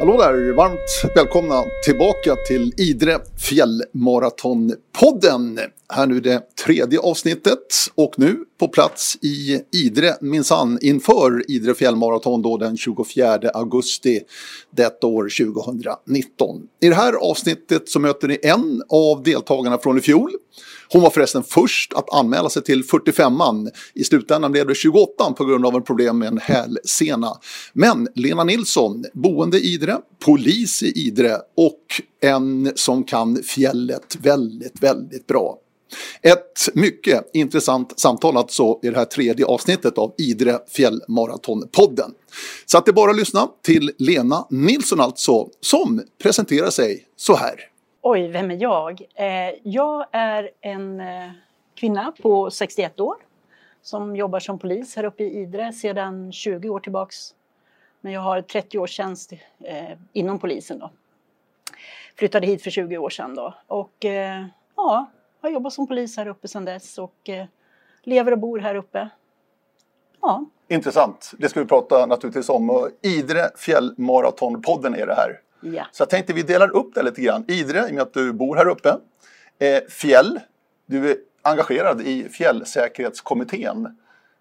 [0.00, 0.52] Hallå där!
[0.52, 4.72] Varmt välkomna tillbaka till Idre fjällmaraton.
[5.00, 5.60] Podden!
[5.88, 7.58] Här nu det tredje avsnittet
[7.94, 14.20] och nu på plats i Idre minsann inför Idre fjällmaraton då den 24 augusti
[14.76, 16.62] detta år 2019.
[16.82, 20.30] I det här avsnittet så möter ni en av deltagarna från i fjol.
[20.88, 23.70] Hon var förresten först att anmäla sig till 45an.
[23.94, 27.32] I slutändan blev det 28 på grund av en problem med en hälsena.
[27.72, 34.82] Men Lena Nilsson, boende i Idre, polis i Idre och en som kan fjället väldigt,
[34.82, 35.58] väldigt bra.
[36.22, 42.14] Ett mycket intressant samtal alltså i det här tredje avsnittet av Idre fjällmaratonpodden.
[42.66, 47.36] Så att det är bara att lyssna till Lena Nilsson alltså, som presenterar sig så
[47.36, 47.54] här.
[48.02, 49.02] Oj, vem är jag?
[49.14, 51.30] Eh, jag är en eh,
[51.74, 53.14] kvinna på 61 år
[53.82, 57.34] som jobbar som polis här uppe i Idre sedan 20 år tillbaks.
[58.00, 59.32] Men jag har 30 års tjänst
[59.64, 60.90] eh, inom polisen då.
[62.16, 64.04] Flyttade hit för 20 år sedan då och
[64.76, 65.10] ja,
[65.42, 67.30] har jobbat som polis här uppe sedan dess och
[68.02, 69.08] lever och bor här uppe.
[70.20, 70.44] Ja.
[70.68, 71.32] Intressant.
[71.38, 72.90] Det ska vi prata naturligtvis om.
[73.02, 75.40] Idre fjällmaratonpodden är det här.
[75.60, 75.86] Ja.
[75.92, 77.44] Så jag tänkte vi delar upp det lite grann.
[77.48, 78.96] Idre, i och med att du bor här uppe.
[79.58, 80.40] Eh, fjäll,
[80.86, 83.96] du är engagerad i Fjällsäkerhetskommittén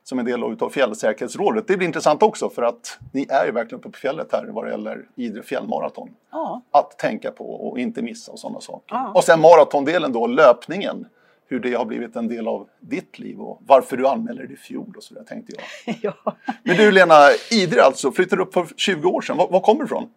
[0.10, 1.68] som en del av Fjällsäkerhetsrådet.
[1.68, 4.66] Det blir intressant också för att ni är ju verkligen uppe på fjället här vad
[4.66, 6.10] det gäller Idre fjällmaraton.
[6.32, 6.62] Ja.
[6.72, 8.96] Att tänka på och inte missa och sådana saker.
[8.96, 9.12] Ja.
[9.16, 11.06] Och sen maratondelen då, löpningen.
[11.48, 14.58] Hur det har blivit en del av ditt liv och varför du anmälde dig i
[14.58, 15.96] fjol och så där tänkte jag.
[16.02, 16.36] ja.
[16.64, 17.16] Men du Lena,
[17.52, 19.38] Idre alltså, flyttade upp för 20 år sedan.
[19.38, 20.10] Var, var kommer du ifrån?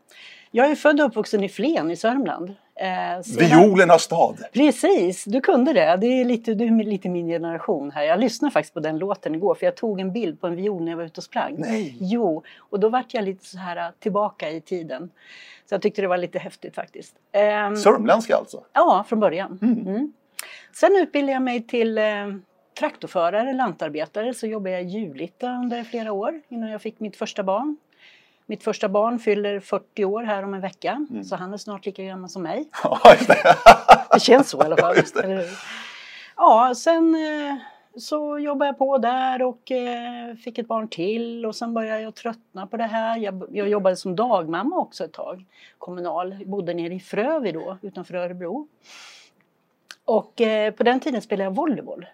[0.55, 2.55] Jag är född och uppvuxen i Flen i Sörmland.
[2.75, 4.45] Eh, Violernas stad!
[4.53, 5.97] Precis, du kunde det.
[6.01, 8.03] Det är lite, du är lite min generation här.
[8.03, 10.83] Jag lyssnade faktiskt på den låten igår för jag tog en bild på en viol
[10.83, 11.55] när jag var ute och sprang.
[11.59, 11.97] Nej.
[12.01, 15.11] Jo, och då vart jag lite så här äh, tillbaka i tiden.
[15.69, 17.15] Så jag tyckte det var lite häftigt faktiskt.
[17.33, 18.65] Eh, Sörmländska alltså?
[18.73, 19.59] Ja, från början.
[19.63, 19.87] Mm.
[19.87, 20.13] Mm.
[20.73, 22.05] Sen utbildade jag mig till eh,
[22.79, 27.43] traktorförare, lantarbetare, så jobbade jag i Julita under flera år innan jag fick mitt första
[27.43, 27.77] barn.
[28.47, 31.25] Mitt första barn fyller 40 år här om en vecka, mm.
[31.25, 32.69] så han är snart lika gammal som mig.
[32.83, 33.57] Ja, det.
[34.13, 34.97] det känns så i alla fall.
[36.37, 37.57] Ja, sen eh,
[37.97, 42.15] så jobbade jag på där och eh, fick ett barn till och sen började jag
[42.15, 43.19] tröttna på det här.
[43.19, 45.45] Jag, jag jobbade som dagmamma också ett tag,
[45.79, 46.37] kommunal.
[46.39, 48.69] Jag bodde nere i Frövi då, utanför Örebro.
[50.05, 52.07] Och eh, på den tiden spelade jag volleyboll.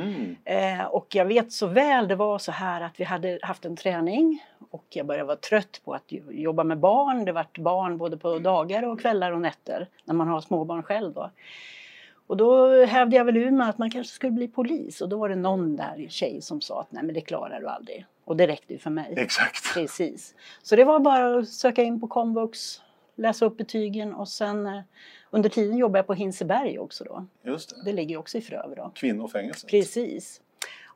[0.00, 0.36] Mm.
[0.44, 3.76] Eh, och jag vet så väl, det var så här att vi hade haft en
[3.76, 7.24] träning och jag började vara trött på att jobba med barn.
[7.24, 11.12] Det vart barn både på dagar och kvällar och nätter när man har småbarn själv
[11.12, 11.30] då.
[12.26, 15.18] Och då hävde jag väl ur mig att man kanske skulle bli polis och då
[15.18, 18.06] var det någon där tjej som sa att nej men det klarar du aldrig.
[18.24, 19.14] Och det räckte ju för mig.
[19.16, 19.74] Exakt.
[19.74, 20.34] Precis.
[20.62, 22.80] Så det var bara att söka in på komvux,
[23.16, 24.80] läsa upp betygen och sen eh,
[25.30, 27.26] under tiden jobbade jag på Hinseberg också då.
[27.42, 27.82] Just det.
[27.84, 28.90] det ligger också i Frövi då.
[28.94, 29.70] Kvinnofängelset.
[29.70, 30.40] Precis.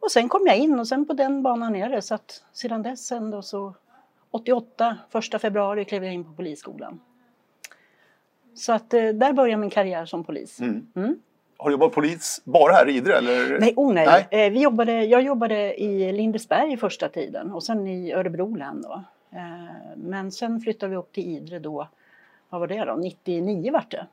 [0.00, 2.82] Och sen kom jag in och sen på den banan är det så att sedan
[2.82, 3.74] dess sen då så
[4.30, 7.00] 88, första februari klev jag in på polisskolan.
[8.54, 10.60] Så att eh, där började min karriär som polis.
[10.60, 10.86] Mm.
[10.96, 11.18] Mm.
[11.56, 13.16] Har du jobbat polis bara här i Idre?
[13.16, 13.58] Eller?
[13.60, 14.26] Nej, oh nej.
[14.30, 14.46] nej.
[14.46, 19.04] Eh, vi jobbade, jag jobbade i Lindesberg första tiden och sen i Örebro län då.
[19.30, 21.88] Eh, men sen flyttade vi upp till Idre då,
[22.48, 24.06] vad var det då, 99 vart det.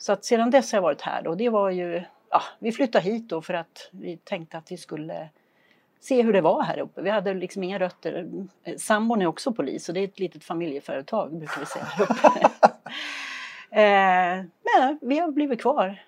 [0.00, 3.04] Så att sedan dess har jag varit här och det var ju, ja, vi flyttade
[3.04, 5.28] hit då för att vi tänkte att vi skulle
[6.00, 7.02] se hur det var här uppe.
[7.02, 8.28] Vi hade liksom inga rötter.
[8.76, 12.50] Sambon är också polis och det är ett litet familjeföretag brukar vi säga här uppe.
[13.80, 16.02] eh, men vi har blivit kvar.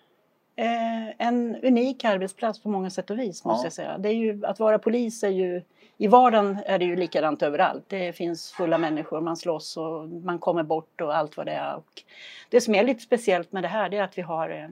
[0.56, 3.67] Eh, en unik arbetsplats på många sätt och vis måste ja.
[3.67, 3.99] jag säga.
[3.99, 5.62] Det är ju, att vara polis är ju
[5.99, 7.85] i vardagen är det ju likadant överallt.
[7.89, 11.77] Det finns fulla människor, man slåss och man kommer bort och allt vad det är.
[11.77, 12.03] Och
[12.49, 14.69] det som är lite speciellt med det här det är att vi har eh,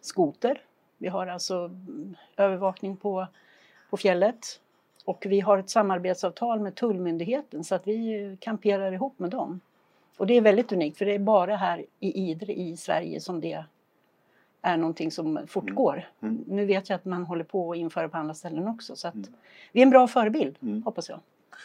[0.00, 0.60] skoter.
[0.98, 3.26] Vi har alltså mm, övervakning på,
[3.90, 4.60] på fjället.
[5.04, 9.60] Och vi har ett samarbetsavtal med Tullmyndigheten så att vi eh, kamperar ihop med dem.
[10.16, 13.40] Och det är väldigt unikt för det är bara här i Idre i Sverige som
[13.40, 13.64] det
[14.62, 16.08] är någonting som fortgår.
[16.22, 16.34] Mm.
[16.34, 16.44] Mm.
[16.46, 19.14] Nu vet jag att man håller på att införa på andra ställen också så att
[19.14, 19.28] mm.
[19.72, 20.82] vi är en bra förebild, mm.
[20.82, 21.20] hoppas jag.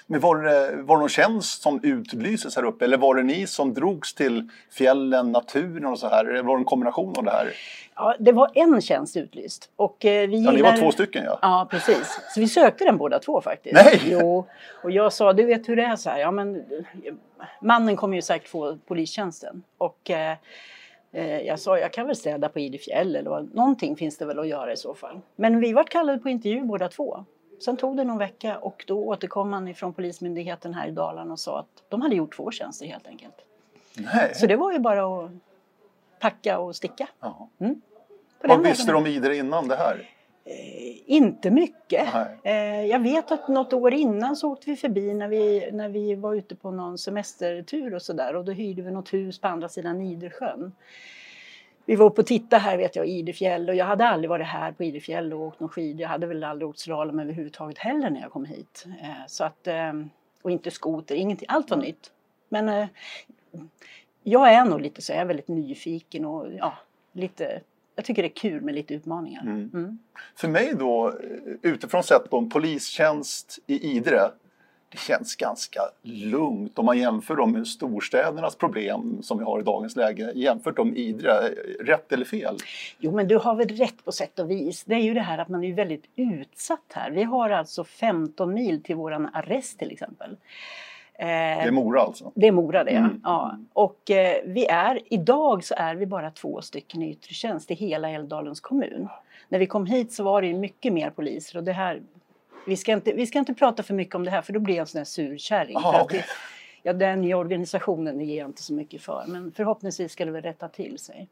[0.09, 3.47] Men var det, var det någon tjänst som utlyses här uppe eller var det ni
[3.47, 6.25] som drogs till fjällen, naturen och så här?
[6.25, 7.53] Eller var det en kombination av det här?
[7.95, 9.69] Ja, det var en tjänst utlyst.
[9.75, 11.39] Och, eh, vi ja, ni var två stycken ja.
[11.41, 12.19] Ja, precis.
[12.33, 13.75] Så vi sökte den båda två faktiskt.
[13.75, 14.01] Nej!
[14.05, 14.47] Jo,
[14.83, 16.65] och jag sa, du vet hur det är så här, ja men
[17.61, 19.63] mannen kommer ju säkert få polistjänsten.
[19.77, 20.37] Och eh, Eh,
[21.45, 24.47] jag sa jag kan väl städa på Idefjäll eller vad, någonting finns det väl att
[24.47, 25.19] göra i så fall.
[25.35, 27.25] Men vi vart kallade på intervju båda två.
[27.59, 31.39] Sen tog det någon vecka och då återkom man ifrån Polismyndigheten här i Dalarna och
[31.39, 33.35] sa att de hade gjort två tjänster helt enkelt.
[33.97, 34.35] Nej.
[34.35, 35.31] Så det var ju bara att
[36.19, 37.07] packa och sticka.
[37.59, 37.81] Mm.
[38.41, 38.95] Vad visste vägen.
[38.95, 40.09] om Idre innan det här?
[40.49, 42.07] Eh, inte mycket.
[42.13, 42.37] Nej.
[42.43, 46.15] Eh, jag vet att något år innan så åkte vi förbi när vi, när vi
[46.15, 49.69] var ute på någon semestertur och sådär och då hyrde vi något hus på andra
[49.69, 50.71] sidan Idresjön.
[51.85, 54.47] Vi var uppe och tittade här vet jag, i Idefjäll och jag hade aldrig varit
[54.47, 56.01] här på Idefjäll och åkt någon skidor.
[56.01, 58.85] Jag hade väl aldrig åkt slalom överhuvudtaget heller när jag kom hit.
[59.01, 59.67] Eh, så att,
[60.41, 62.11] och inte skoter, ingenting, allt var nytt.
[62.49, 62.87] Men
[64.23, 66.73] jag är nog lite så, jag är väldigt nyfiken och ja,
[67.13, 67.61] lite,
[67.97, 69.41] jag tycker det är kul med lite utmaningar.
[69.41, 69.71] Mm.
[69.73, 69.99] Mm.
[70.35, 71.15] För mig då, eh,
[71.61, 74.19] utifrån sett på en polistjänst i Idre,
[74.89, 79.63] det känns ganska lugnt om man jämför dem med storstädernas problem som vi har i
[79.63, 80.31] dagens läge.
[80.35, 81.31] Jämfört dem med Idre,
[81.79, 82.57] rätt eller fel?
[82.99, 84.83] Jo, men du har väl rätt på sätt och vis.
[84.83, 87.11] Det är ju det här att man är väldigt utsatt här.
[87.11, 90.37] Vi har alltså 15 mil till våran arrest till exempel.
[91.17, 92.31] Det Eh, är Mora alltså?
[92.35, 93.21] det är Mora det, Mm.
[93.23, 93.57] ja.
[93.73, 97.73] Och eh, vi är, idag så är vi bara två stycken i yttre tjänst i
[97.73, 99.07] hela Älvdalens kommun.
[99.49, 102.01] När vi kom hit så var det mycket mer poliser och det här,
[102.67, 104.75] vi ska inte, vi ska inte prata för mycket om det här för då blir
[104.75, 105.75] jag en sån här surkärring.
[105.77, 106.25] Aha, det-
[106.83, 110.31] Ja, den nya organisationen det ger jag inte så mycket för, men förhoppningsvis ska det
[110.31, 111.27] väl rätta till sig.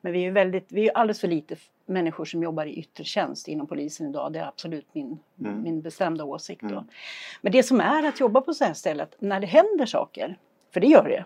[0.00, 1.56] Men vi är väldigt, vi är alldeles för lite
[1.86, 4.32] människor som jobbar i yttre tjänst inom polisen idag.
[4.32, 5.62] Det är absolut min, Mm.
[5.62, 6.62] min bestämda åsikt.
[6.62, 6.84] Mm.
[7.40, 10.38] Men det som är att jobba på så här stället, när det händer saker,
[10.72, 11.24] för det gör det,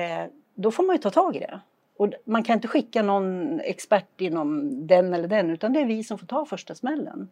[0.00, 1.60] eh, då får man ju ta tag i det.
[1.96, 6.04] Och man kan inte skicka någon expert inom den eller den, utan det är vi
[6.04, 7.28] som får ta första smällen.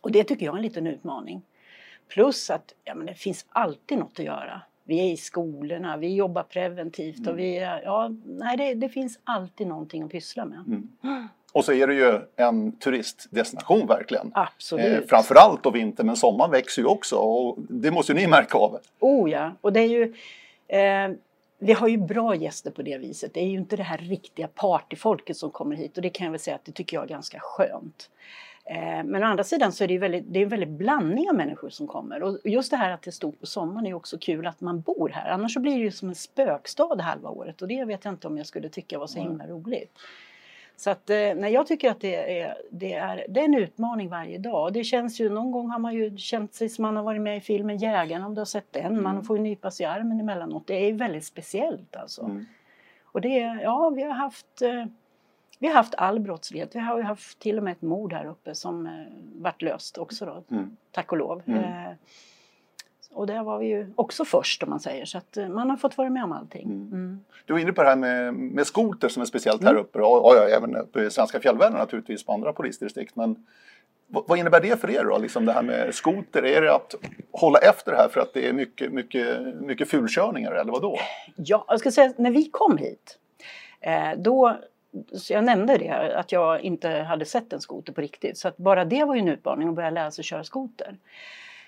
[0.00, 1.42] Och det tycker jag är en liten utmaning.
[2.08, 4.62] Plus att ja, men det finns alltid något att göra.
[4.88, 9.18] Vi är i skolorna, vi jobbar preventivt och vi är, ja, nej, det, det finns
[9.24, 10.58] alltid någonting att pyssla med.
[10.58, 11.28] Mm.
[11.52, 14.30] Och så är det ju en turistdestination verkligen.
[14.34, 15.02] Absolut.
[15.02, 18.58] Eh, framförallt då vinter, men sommaren växer ju också och det måste ju ni märka
[18.58, 18.78] av.
[19.00, 20.14] Oh ja, och det är ju...
[20.68, 21.16] Eh,
[21.58, 23.34] vi har ju bra gäster på det viset.
[23.34, 26.30] Det är ju inte det här riktiga partyfolket som kommer hit och det kan jag
[26.30, 28.10] väl säga att det tycker jag är ganska skönt.
[28.70, 31.34] Eh, men å andra sidan så är det väldigt, det är en väldigt blandning av
[31.34, 32.22] människor som kommer.
[32.22, 34.80] Och just det här att det är stort på sommaren är också kul att man
[34.80, 35.30] bor här.
[35.30, 38.26] Annars så blir det ju som en spökstad halva året och det vet jag inte
[38.26, 39.98] om jag skulle tycka var så himla roligt.
[40.76, 44.08] Så att, eh, nej, jag tycker att det är, det, är, det är en utmaning
[44.08, 44.72] varje dag.
[44.72, 47.36] Det känns ju, någon gång har man ju känt sig som man har varit med
[47.36, 49.02] i filmen Jägarna om du har sett den.
[49.02, 50.66] Man får ju nypas i armen emellanåt.
[50.66, 52.22] Det är väldigt speciellt alltså.
[52.22, 52.46] Mm.
[53.04, 54.84] Och det, ja, vi har haft eh,
[55.58, 56.74] vi har haft all brottslighet.
[56.74, 58.92] Vi har haft till och med ett mord här uppe som eh,
[59.42, 60.76] vart löst också då, Mm.
[60.90, 61.42] tack och lov.
[61.46, 61.58] Mm.
[61.64, 61.92] Eh,
[63.12, 65.04] och där var vi ju också först om man säger.
[65.04, 66.66] Så att eh, man har fått vara med om allting.
[66.66, 66.88] Mm.
[66.92, 67.20] Mm.
[67.44, 69.82] Du var inne på det här med, med skoter som är speciellt här Mm.
[69.82, 73.16] uppe och, och ja, även uppe i svenska fjällvärlden naturligtvis på andra polisdistrikt.
[73.16, 73.46] Men
[74.06, 75.18] vad, innebär det för er då?
[75.18, 76.94] Liksom det här med skoter, är det att
[77.32, 80.98] hålla efter det här för att det är mycket, mycket, mycket fulkörningar eller vad då?
[81.36, 83.18] Ja, jag ska säga när vi kom hit,
[83.80, 84.56] eh, då,
[85.12, 88.38] så jag nämnde det, att jag inte hade sett en skoter på riktigt.
[88.38, 90.96] Så att bara det var ju en utmaning att börja lära sig köra skoter.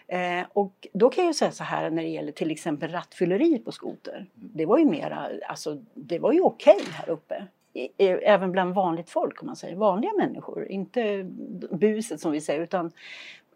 [0.06, 3.58] Eh, och då kan jag ju säga så här när det gäller till exempel rattfylleri
[3.58, 4.26] på skoter.
[4.34, 7.46] Det var ju mera, alltså det var ju okej här uppe.
[7.72, 10.66] I, i, även bland vanligt folk om man säger, vanliga människor.
[10.68, 11.24] Inte
[11.70, 12.92] buset som vi säger utan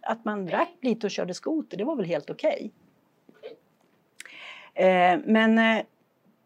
[0.01, 2.71] att man drack lite och körde skoter, det var väl helt okej.
[4.75, 5.85] Eh, men, eh,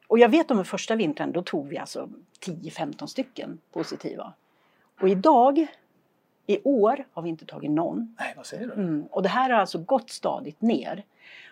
[0.08, 2.08] och jag vet om den första vintern, då tog vi alltså
[2.40, 4.32] 10-15 stycken positiva.
[5.00, 5.66] Och idag,
[6.46, 8.16] i år, har vi inte tagit någon.
[8.18, 8.72] Nej, vad säger du?
[8.72, 9.06] Mm.
[9.10, 11.04] Och det här har alltså gått stadigt ner.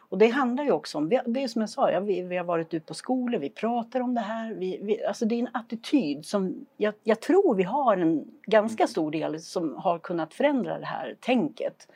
[0.09, 2.45] Och det handlar ju också om, det är som jag sa, ja, vi, vi har
[2.45, 4.55] varit ute på skolor, vi pratar om det här.
[4.55, 8.87] Vi, vi, alltså det är en attityd som jag, jag tror vi har en ganska
[8.87, 11.89] stor del som har kunnat förändra det här tänket.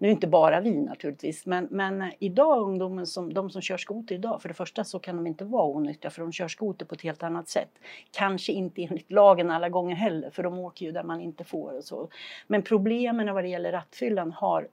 [0.00, 4.42] Nu inte bara vi naturligtvis, men, men idag ungdomen som, de som kör skoter idag,
[4.42, 7.02] för det första så kan de inte vara onyttiga för de kör skoter på ett
[7.02, 7.70] helt annat sätt.
[8.10, 11.76] Kanske inte enligt lagen alla gånger heller, för de åker ju där man inte får
[11.76, 12.08] och så.
[12.46, 14.68] Men problemen vad det gäller rattfyllan har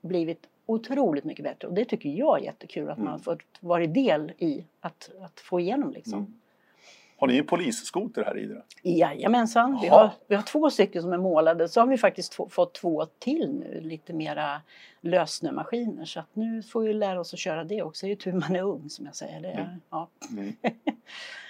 [0.00, 3.86] blivit otroligt mycket bättre och det tycker jag är jättekul att man har fått vara
[3.86, 6.18] del i att, att få igenom liksom.
[6.18, 6.34] Mm.
[7.24, 8.62] Har ni en polisskoter här i Idre?
[8.82, 11.68] Jajamensan, vi har, vi har två stycken som är målade.
[11.68, 14.60] Så har vi faktiskt två, fått två till nu, lite mera
[15.00, 16.04] lösnömaskiner.
[16.04, 18.06] Så att nu får vi lära oss att köra det också.
[18.06, 19.40] Det är ju tur man är ung som jag säger.
[19.40, 20.08] Det är, ja.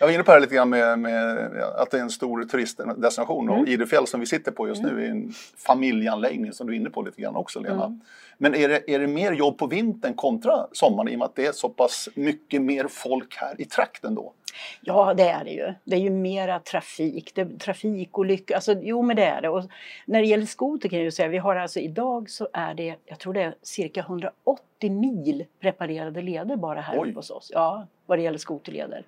[0.00, 2.44] Jag var inne på det här lite grann med, med att det är en stor
[2.44, 3.68] turistdestination och Mm.
[3.68, 5.32] Idrefjäll som vi sitter på just nu är en
[5.66, 8.00] familjeanläggning som du är inne på lite grann också Lena.
[8.38, 11.36] Men är det, är det mer jobb på vintern kontra sommaren i och med att
[11.36, 14.32] det är så pass mycket mer folk här i trakten då?
[14.80, 15.74] Ja, det är det ju.
[15.84, 18.54] Det är ju mera trafik, det, trafikolyckor.
[18.54, 19.48] Alltså, jo, men det är det.
[19.48, 19.62] Och
[20.06, 22.96] när det gäller skoter kan jag ju säga, vi har alltså idag så är det,
[23.04, 27.12] jag tror det är cirka 180 mil preparerade leder bara här Oj.
[27.12, 27.50] hos oss.
[27.54, 29.04] Ja, vad det gäller skoterleder.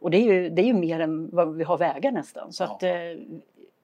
[0.00, 2.52] Och det är ju, det är ju mer än vad vi har vägar nästan.
[2.52, 2.66] Så Ja.
[2.74, 2.90] att, eh,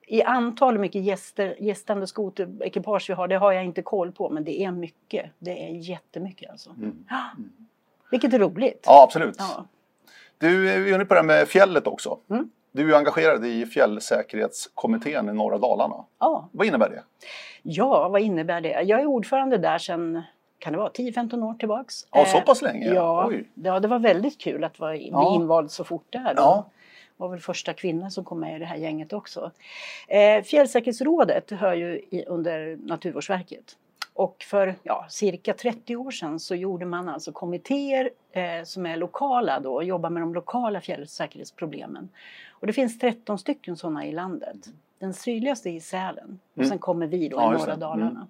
[0.07, 4.31] I antal hur mycket gäster, gästande skoterekipage vi har, det har jag inte koll på.
[4.31, 5.31] Men det är mycket.
[5.39, 6.71] Det är jättemycket alltså.
[6.71, 7.05] Mm.
[7.11, 7.17] Ja.
[8.11, 8.83] Vilket är roligt.
[8.87, 9.37] Ja, absolut.
[9.39, 9.65] Ja.
[10.39, 12.19] Du är ju inne på det här med fjället också.
[12.31, 12.51] Mm.
[12.73, 16.05] Du är engagerad i fjällsäkerhetskommittén i norra Dalarna.
[16.19, 16.49] ja.
[16.53, 17.03] Vad innebär det?
[17.63, 18.83] Ja, vad innebär det?
[18.83, 20.23] Jag är ordförande där sedan,
[20.59, 22.07] kan det vara 10-15 år tillbaks.
[22.11, 22.95] Ja, Eh, så pass länge?
[22.95, 23.49] Ja, Oj.
[23.55, 25.35] ja, det var väldigt kul att vara, bli Ja.
[25.35, 26.33] invald så fort där.
[26.37, 26.67] Ja.
[27.17, 29.51] Var väl första kvinnan som kom med i det här gänget också.
[30.09, 33.77] Eh, Fjällsäkerhetsrådet hör ju i, under Naturvårdsverket.
[34.13, 38.97] Och för ja, cirka 30 år sedan så gjorde man alltså kommittéer eh, som är
[38.97, 42.09] lokala då och jobbar med de lokala fjällsäkerhetsproblemen.
[42.51, 44.57] Och det finns 13 stycken sådana i landet.
[44.99, 46.69] Den sydligaste är i Sälen och Mm.
[46.69, 47.81] sen kommer vi då Ja, i norra det.
[47.81, 48.11] Dalarna.
[48.11, 48.27] Mm.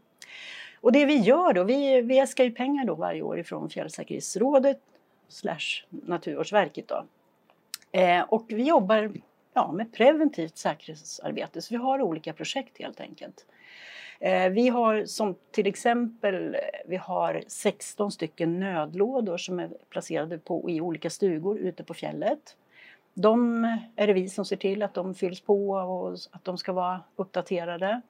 [0.81, 4.81] Och det vi gör då, vi, vi äskar ju pengar då varje år ifrån Fjällsäkerhetsrådet
[5.29, 7.05] slash Naturvårdsverket då.
[7.94, 9.12] Eh, och vi jobbar
[9.52, 13.46] ja, med preventivt säkerhetsarbete, så vi har olika projekt helt enkelt.
[14.20, 20.38] Eh, vi har som till exempel, eh, vi har 16 stycken nödlådor som är placerade
[20.38, 22.56] på, i olika stugor ute på fjället.
[23.14, 23.64] De
[23.96, 27.00] är det vi som ser till att de fylls på och att de ska vara
[27.16, 28.00] uppdaterade.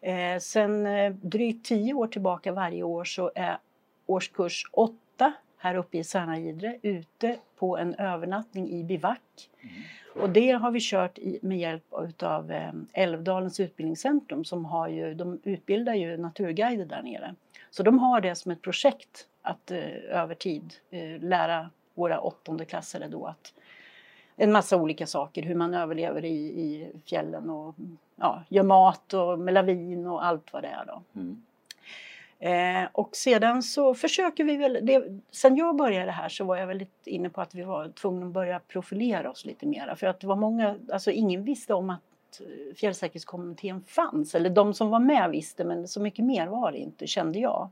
[0.00, 3.58] Eh, sen eh, drygt tio år tillbaka varje år så är
[4.06, 5.32] årskurs 8
[5.66, 9.50] här uppe i Särna-Idre ute på en övernattning i bivack.
[10.14, 11.84] Och det har vi kört i, med hjälp
[12.22, 17.34] av eh, Älvdalens utbildningscentrum som har ju, de utbildar ju naturguider där nere.
[17.70, 19.78] Så de har det som ett projekt att eh,
[20.10, 23.52] över tid eh, lära våra åttondeklassare då att
[24.36, 27.74] en massa olika saker, hur man överlever i, i fjällen och
[28.16, 31.02] ja, gör mat och med lavin och allt vad det är då.
[31.20, 31.42] Mm.
[32.38, 36.66] Eh, och sedan så försöker vi väl, det, sen jag började här så var jag
[36.66, 39.96] väldigt inne på att vi var tvungna att börja profilera oss lite mera.
[39.96, 44.34] För att det var många, alltså ingen visste om att eh, Fjällsäkerhetskommittén fanns.
[44.34, 47.68] Eller de som var med visste men så mycket mer var det inte kände jag.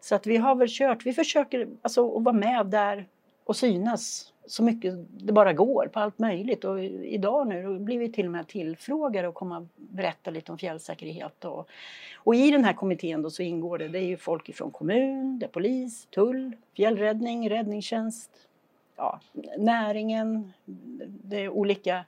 [0.00, 3.08] Så att vi har väl kört, vi försöker alltså att vara med där
[3.44, 6.64] och synas så mycket det bara går på allt möjligt.
[6.64, 10.58] Och idag nu blir vi till och med tillfrågade och komma och berätta lite om
[10.58, 11.44] fjällsäkerhet.
[11.44, 11.68] Och,
[12.16, 15.38] och i den här kommittén då så ingår det, det är ju folk ifrån kommun,
[15.38, 18.30] det är polis, tull, fjällräddning, räddningstjänst,
[18.96, 19.20] ja,
[19.58, 20.52] näringen,
[21.04, 22.04] det är olika.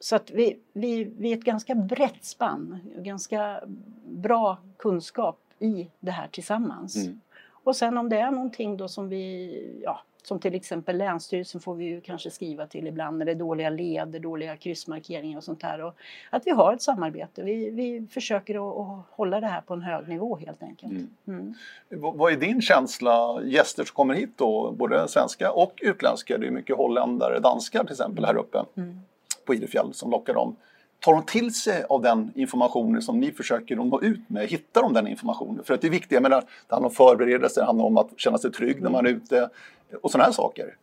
[0.00, 3.60] Så att vi, vi, vi är ett ganska brett spann, ganska
[4.04, 6.96] bra kunskap i det här tillsammans.
[6.96, 7.20] Mm.
[7.50, 11.74] Och sen om det är någonting då som vi, ja, som till exempel Länsstyrelsen får
[11.74, 15.60] vi ju kanske skriva till ibland när det är dåliga leder, dåliga kryssmarkeringar och sånt
[15.60, 15.80] där.
[15.80, 15.94] Och
[16.30, 17.42] att vi har ett samarbete.
[17.42, 20.92] Vi, vi försöker att, att hålla det här på en hög nivå helt enkelt.
[20.92, 21.10] Mm.
[21.28, 21.54] Mm.
[21.90, 26.50] Vad är din känsla, gäster som kommer hit då, både svenska och utländska, det är
[26.50, 29.00] mycket holländare, danskar till exempel här uppe Mm.
[29.44, 30.56] på Idefjäll som lockar dem.
[31.00, 34.48] Tar de till sig av den informationen som ni försöker nå ut med?
[34.48, 35.64] Hittar de den informationen?
[35.64, 38.08] För att det är viktigt, jag menar, det handlar om förberedelser, det handlar om att
[38.16, 39.50] känna sig trygg när man är ute
[40.02, 40.74] och sådana här saker.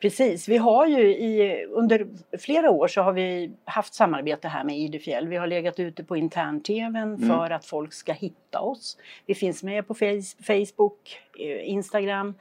[0.00, 2.06] Precis, vi har ju i, under
[2.38, 5.28] flera år så har vi haft samarbete här med Idefjäll.
[5.28, 8.98] Vi har legat ute på intern-tvn för att folk ska hitta oss.
[9.26, 12.34] Vi finns med på face, Facebook, eh, Instagram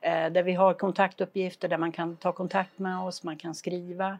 [0.00, 4.18] eh, där vi har kontaktuppgifter där man kan ta kontakt med oss, man kan skriva.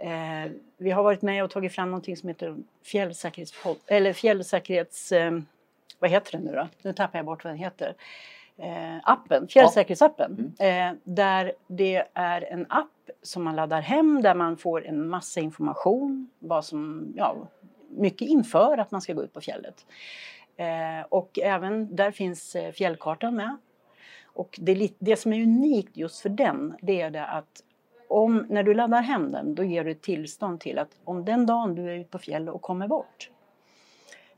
[0.00, 5.12] Eh, vi har varit med och tagit fram någonting som heter fjällsäkerhetspodd, eller fjällsäkerhets...
[5.12, 5.38] Eh,
[5.98, 6.68] vad heter den nu då?
[6.82, 7.94] Nu tappar jag bort vad den heter.
[8.56, 10.54] Eh, appen, fjällsäkerhetsappen.
[10.58, 15.40] Eh, där det är en app som man laddar hem där man får en massa
[15.40, 16.30] information.
[16.38, 17.36] Vad som, ja,
[17.88, 19.86] mycket inför att man ska gå ut på fjället.
[20.56, 23.56] Eh, och även där finns eh, fjällkartan med.
[24.24, 27.62] Och det, det som är unikt just för den, det är det att
[28.08, 31.74] om, när du laddar hem den, då ger du tillstånd till att om den dagen
[31.74, 33.30] du är ute på fjället och kommer bort,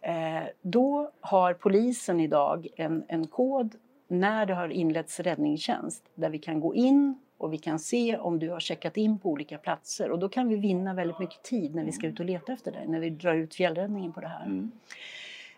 [0.00, 3.74] eh, då har polisen idag en, en kod
[4.08, 8.38] när det har inletts räddningstjänst där vi kan gå in och vi kan se om
[8.38, 11.74] du har checkat in på olika platser och då kan vi vinna väldigt mycket tid
[11.74, 14.28] när vi ska ut och leta efter dig, när vi drar ut fjällräddningen på det
[14.28, 14.46] här.
[14.46, 14.70] Mm.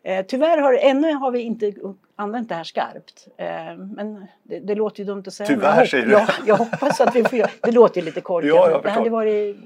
[0.05, 1.73] Eh, tyvärr har, ännu har vi inte
[2.17, 3.29] använt det här skarpt.
[3.37, 5.47] Eh, men det, det låter ju dumt att säga.
[5.47, 6.13] Tyvärr, säger du.
[6.13, 7.71] jag, jag hoppas att vi får göra det.
[7.73, 8.49] låter ju lite korkat.
[8.49, 9.57] Ja, det, hade varit,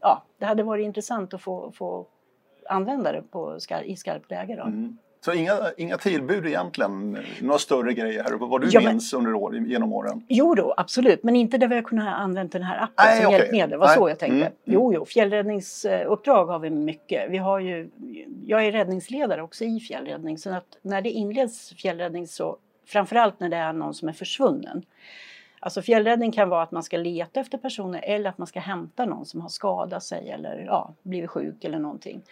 [0.00, 2.06] ja, det hade varit intressant att få, få
[2.68, 4.56] använda det på i skarpt läge.
[4.56, 4.62] Då.
[4.62, 4.98] Mm.
[5.26, 9.18] Så inga, inga tillbud egentligen, några större grejer här uppe, vad du ja, minns men,
[9.18, 10.24] under år, genom åren?
[10.28, 13.26] Jo då, absolut, men inte där vi har kunnat använda den här appen Nej, som
[13.26, 13.38] okay.
[13.38, 13.70] hjälpmedel.
[13.70, 13.96] Det var Nej.
[13.96, 14.36] så jag tänkte.
[14.36, 14.52] Mm.
[14.64, 17.30] Jo, jo, fjällräddningsuppdrag har vi mycket.
[17.30, 17.90] Vi har ju,
[18.44, 22.56] jag är räddningsledare också i fjällräddning, så att när det inleds fjällräddning så
[22.86, 24.82] framförallt när det är någon som är försvunnen.
[25.60, 29.04] Alltså fjällräddning kan vara att man ska leta efter personer eller att man ska hämta
[29.04, 32.22] någon som har skadat sig eller ja, blivit sjuk eller någonting.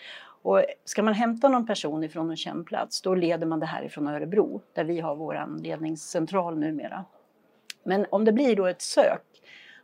[0.45, 3.85] Och ska man hämta någon person ifrån en känd plats då leder man det här
[3.85, 7.05] ifrån Örebro där vi har vår ledningscentral numera.
[7.83, 9.23] Men om det blir då ett sök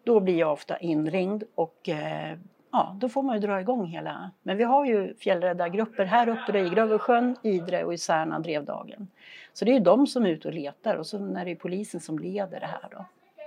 [0.04, 2.38] då blir jag ofta inringd och eh,
[2.72, 4.30] ja, då får man ju dra igång hela.
[4.42, 9.08] Men vi har ju fjällräddargrupper här uppe i Grövelsjön, Idre och i Särna, Drevdagen.
[9.52, 12.00] Så det är ju de som är ute och letar och så är det polisen
[12.00, 13.04] som leder det här då.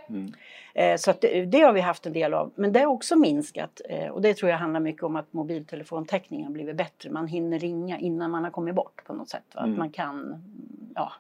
[0.10, 0.33] Mm.
[0.74, 2.51] Eh, så det, det, har vi haft en del av.
[2.55, 6.45] Men det har också minskat eh, och det tror jag handlar mycket om att mobiltelefontäckningen
[6.45, 7.10] har blivit bättre.
[7.10, 9.55] Man hinner ringa innan man har kommit bort på något sätt.
[9.57, 9.72] Mm.
[9.72, 10.43] Att man kan,
[10.95, 11.12] ja.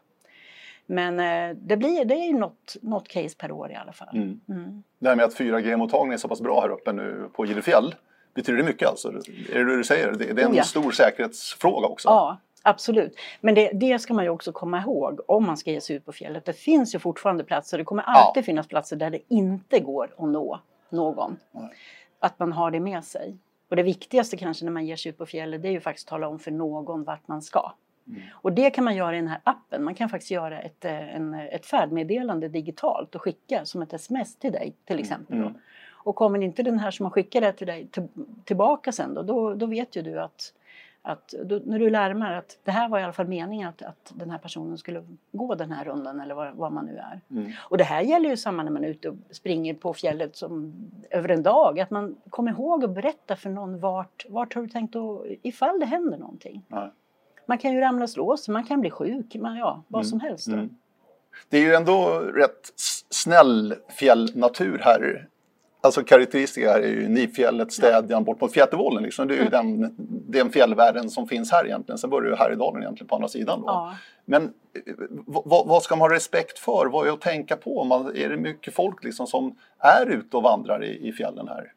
[0.85, 4.15] Men eh, det, blir, det är ju något, något case per år i alla fall.
[4.15, 4.39] Mm.
[4.49, 4.83] Mm.
[4.99, 7.95] Det här med att 4G-mottagningen är så pass bra här uppe nu på Gillefjäll.
[8.33, 9.07] Betyder det mycket alltså?
[9.09, 10.11] Är det det du säger?
[10.11, 10.63] Det, det är en oh ja.
[10.63, 12.09] stor säkerhetsfråga också?
[12.09, 13.15] Ja, Absolut.
[13.41, 16.05] Men det, det, ska man ju också komma ihåg om man ska ge sig ut
[16.05, 16.45] på fjället.
[16.45, 18.45] Det finns ju fortfarande platser, det kommer alltid ja.
[18.45, 21.37] finnas platser där det inte går att nå någon.
[21.51, 21.69] Nej.
[22.19, 23.37] Att man har det med sig.
[23.69, 26.07] Och det viktigaste kanske när man ger sig ut på fjället det är ju faktiskt
[26.07, 27.71] att tala om för någon vart man ska.
[28.07, 28.21] Mm.
[28.33, 29.83] Och det kan man göra i den här appen.
[29.83, 34.35] Man kan faktiskt göra ett, eh, en, ett färdmeddelande digitalt och skicka som ett sms
[34.35, 35.03] till dig till mm.
[35.03, 35.37] exempel.
[35.37, 35.53] Mm.
[35.89, 38.07] Och kommer inte den här som har skickat det till dig till,
[38.45, 40.53] tillbaka sen då, då, då vet ju du att
[41.05, 44.11] att då, när du larmar att det här var i alla fall meningen att, att
[44.15, 47.21] den här personen skulle gå den här rundan eller vad, vad man nu är.
[47.31, 47.51] Mm.
[47.59, 50.73] Och det här gäller ju samma när man är ute och springer på fjället som,
[51.09, 51.79] över en dag.
[51.79, 55.79] Att man kommer ihåg att berätta för någon vart, vart har du tänkt att, ifall
[55.79, 56.65] det händer någonting.
[56.67, 56.91] Ja.
[57.45, 60.09] Man kan ju ramla och slå sig, man kan bli sjuk, man, ja, vad mm.
[60.09, 60.47] som helst.
[60.47, 60.69] Mm.
[61.49, 62.73] Det är ju ändå rätt
[63.09, 65.27] snäll fjällnatur här
[65.85, 69.03] Alltså karaktäristika här är ju Nifjället, Städjan, bort mot Fjätervollen.
[69.03, 69.27] Liksom.
[69.27, 69.51] Det är ju mm.
[69.51, 69.95] den,
[70.27, 71.97] den fjällvärlden som finns här egentligen.
[71.97, 73.61] Sen börjar ju Härjedalen egentligen på andra sidan.
[73.61, 73.67] Då.
[73.67, 73.95] Ja.
[74.25, 74.53] Men
[75.25, 76.85] vad, vad, ska man ha respekt för?
[76.91, 77.83] Vad är att tänka på?
[77.83, 81.71] Man, är det mycket folk liksom som är ute och vandrar i, i fjällen här?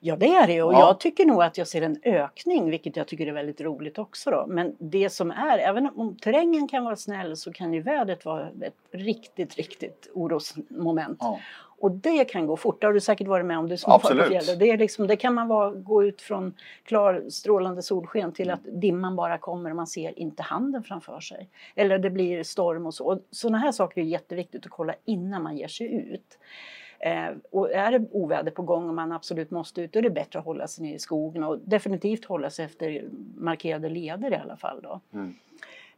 [0.00, 0.78] Ja det är det och ja.
[0.78, 4.30] jag tycker nog att jag ser en ökning vilket jag tycker är väldigt roligt också
[4.30, 4.44] då.
[4.48, 8.48] Men det som är, även om terrängen kan vara snäll så kan ju vädret vara
[8.48, 11.18] ett riktigt, riktigt orosmoment.
[11.20, 11.38] Ja.
[11.82, 14.58] Och det kan gå fort, det har du säkert varit med om du som Absolut.
[14.58, 18.60] Det, är liksom, det kan man vara, gå ut från klar strålande solsken till att
[18.64, 21.48] dimman bara kommer och man ser inte handen framför sig.
[21.74, 23.06] Eller det blir storm och så.
[23.06, 26.38] Och sådana här saker är jätteviktigt att kolla innan man ger sig ut.
[26.98, 30.10] Eh, och är det oväder på gång och man absolut måste ut, då är det
[30.10, 33.04] bättre att hålla sig nere i skogen och definitivt hålla sig efter
[33.36, 34.82] markerade leder i alla fall.
[34.82, 35.00] Då.
[35.12, 35.34] Mm.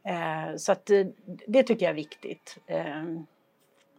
[0.03, 1.05] Eh, så att eh,
[1.47, 2.57] det tycker jag är viktigt.
[2.67, 3.03] Eh,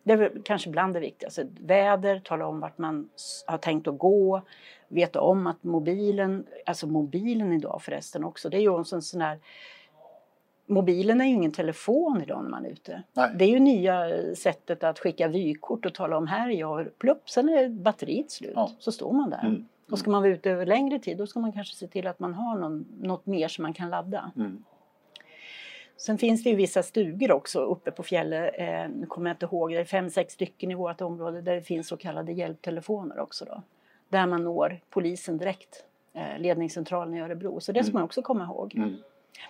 [0.07, 1.47] det är kanske bland det viktigaste.
[1.61, 3.09] Väder, tala om vart man
[3.47, 4.42] har tänkt att gå,
[4.88, 9.38] veta om att mobilen, alltså mobilen idag förresten också, det är ju en sån, här
[10.69, 13.03] Mobilen är ju ingen telefon idag när man är ute.
[13.12, 13.31] Nej.
[13.38, 17.31] Det är ju nya sättet att skicka vykort och tala om här är jag, plupp,
[17.31, 18.53] sen är batteriet slut.
[18.55, 18.71] Ja.
[18.79, 19.45] Så står man där.
[19.47, 19.66] Mm.
[19.90, 22.19] Och ska man vara ute över längre tid då ska man kanske se till att
[22.19, 24.31] man har någon, något mer som man kan ladda.
[24.37, 24.64] Mm.
[25.97, 29.47] Sen finns det ju vissa stugor också uppe på fjället, eh, nu kommer jag inte
[29.47, 33.19] ihåg, det är fem, sex stycken i vårt område där det finns så kallade hjälptelefoner
[33.21, 33.63] också då.
[34.09, 37.61] Där man når polisen direkt, eh, ledningscentralen i Örebro.
[37.61, 37.95] Så det ska mm.
[37.95, 38.75] man också komma ihåg.
[38.75, 38.97] Mm.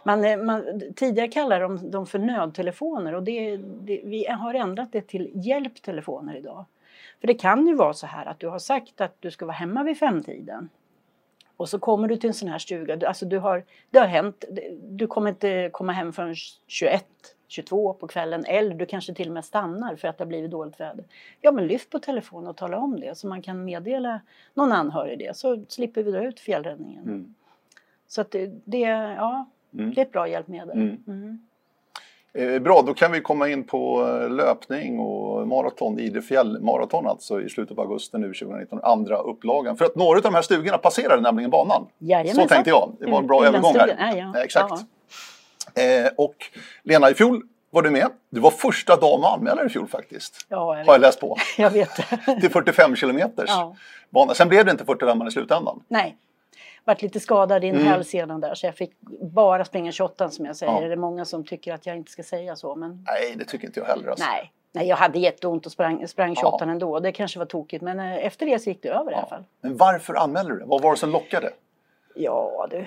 [0.02, 4.92] Man, eh, man, tidigare kallade de dem för nödtelefoner och det, det, vi har ändrat
[4.92, 6.64] det till hjälptelefoner idag.
[7.20, 9.56] För det kan ju vara så här att du har sagt att du ska vara
[9.56, 10.68] hemma vid femtiden.
[11.56, 14.44] Och så kommer du till en sån här stuga, alltså du har, det har hänt,
[14.82, 16.34] du kommer inte komma hem förrän
[16.66, 17.06] 21,
[17.48, 20.50] 22 på kvällen eller du kanske till och med stannar för att det har blivit
[20.50, 21.04] dåligt väder.
[21.40, 24.20] Ja men lyft på telefonen och tala om det så man kan meddela
[24.54, 27.04] någon anhörig det så slipper vi dra ut fjällräddningen.
[27.04, 27.34] Mm.
[28.06, 29.94] Så att det, det, ja, mm.
[29.94, 31.02] det är ett bra hjälpmedel.
[31.06, 31.45] Mm.
[32.36, 37.40] Eh, bra, då kan vi komma in på eh, löpning och maraton, Idre fjällmaraton alltså
[37.40, 39.76] i slutet av augusti nu 2019, andra upplagan.
[39.76, 41.86] För att några av de här stugorna passerade nämligen banan.
[41.98, 42.42] Jajamensan.
[42.42, 43.96] Så tänkte jag, det var en bra mm, övergång här.
[43.98, 44.42] Ja, ja.
[44.42, 44.72] Exakt.
[45.74, 46.34] Eh, och
[46.82, 48.08] Lena, i fjol var du med.
[48.30, 50.46] Du var första dam och anmälare i fjol faktiskt.
[50.48, 51.36] Ja, jag har jag läst på.
[51.58, 52.40] jag vet det.
[52.40, 53.76] Till 45 kilometers ja.
[54.10, 54.34] bana.
[54.34, 55.82] Sen blev det inte 45 i slutändan.
[55.88, 56.16] Nej,
[56.84, 57.86] varit lite skadad i en mm.
[57.86, 60.72] hälsenan där så jag fick bara springa 28 som jag säger.
[60.72, 60.80] Ja.
[60.80, 62.74] Det är många som tycker att jag inte ska säga så.
[62.74, 63.04] Men...
[63.06, 64.08] Nej, det tycker inte jag heller.
[64.08, 64.24] Alltså.
[64.24, 64.52] Nej.
[64.72, 66.70] Nej, jag hade jätteont och sprang, sprang 28 ja.
[66.70, 67.00] ändå.
[67.00, 69.12] Det kanske var tokigt men eh, efter det så gick det över ja.
[69.12, 69.44] i alla fall.
[69.60, 70.64] Men varför anmälde du det?
[70.64, 71.52] Vad var det som lockade?
[72.14, 72.78] Ja du,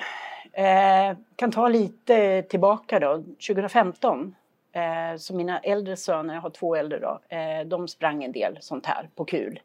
[0.62, 3.24] eh, kan ta lite tillbaka då.
[3.48, 4.36] 2015
[4.72, 8.58] eh, så mina äldre söner, jag har två äldre då, eh, de sprang en del
[8.62, 9.60] sånt här på kul.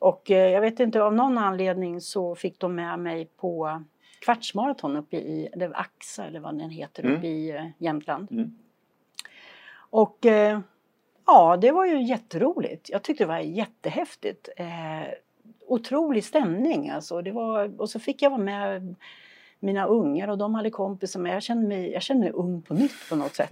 [0.00, 3.82] Och eh, jag vet inte, av någon anledning så fick de med mig på
[4.20, 7.16] kvartsmaraton uppe i var Axa eller vad den heter Mm.
[7.16, 8.32] uppe i eh, Jämtland.
[8.32, 8.58] Mm.
[9.90, 10.60] Och eh,
[11.26, 12.90] ja, det var ju jätteroligt.
[12.90, 14.48] Jag tyckte det var jättehäftigt.
[14.56, 15.12] Eh,
[15.66, 17.22] otrolig stämning alltså.
[17.22, 18.94] Det var, och så fick jag vara med
[19.58, 21.34] mina ungar och de hade kompisar med.
[21.34, 23.50] Jag kände mig, jag kände mig ung på nytt på något sätt.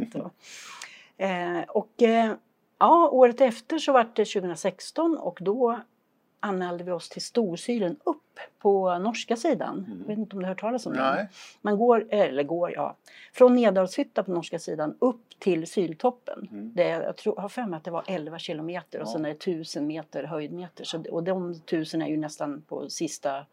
[1.16, 1.92] Eh, och
[2.78, 5.80] ja, året efter så var det 2016 och då
[6.40, 8.22] anmälde vi oss till Storsylen upp
[8.58, 9.84] på norska sidan.
[9.86, 9.98] Mm.
[10.00, 10.98] Jag vet inte om du har hört talas om det?
[11.60, 12.96] Man går, eller går, ja,
[13.32, 16.48] från Nedalshytta på norska sidan upp till Syltoppen.
[16.50, 16.72] Mm.
[16.74, 19.12] Det, jag tror, har för mig att det var 11 kilometer och Ja.
[19.12, 20.84] sen är det 1000 meter höjdmeter.
[20.84, 23.44] Så, och de 1000 är ju nästan på sista...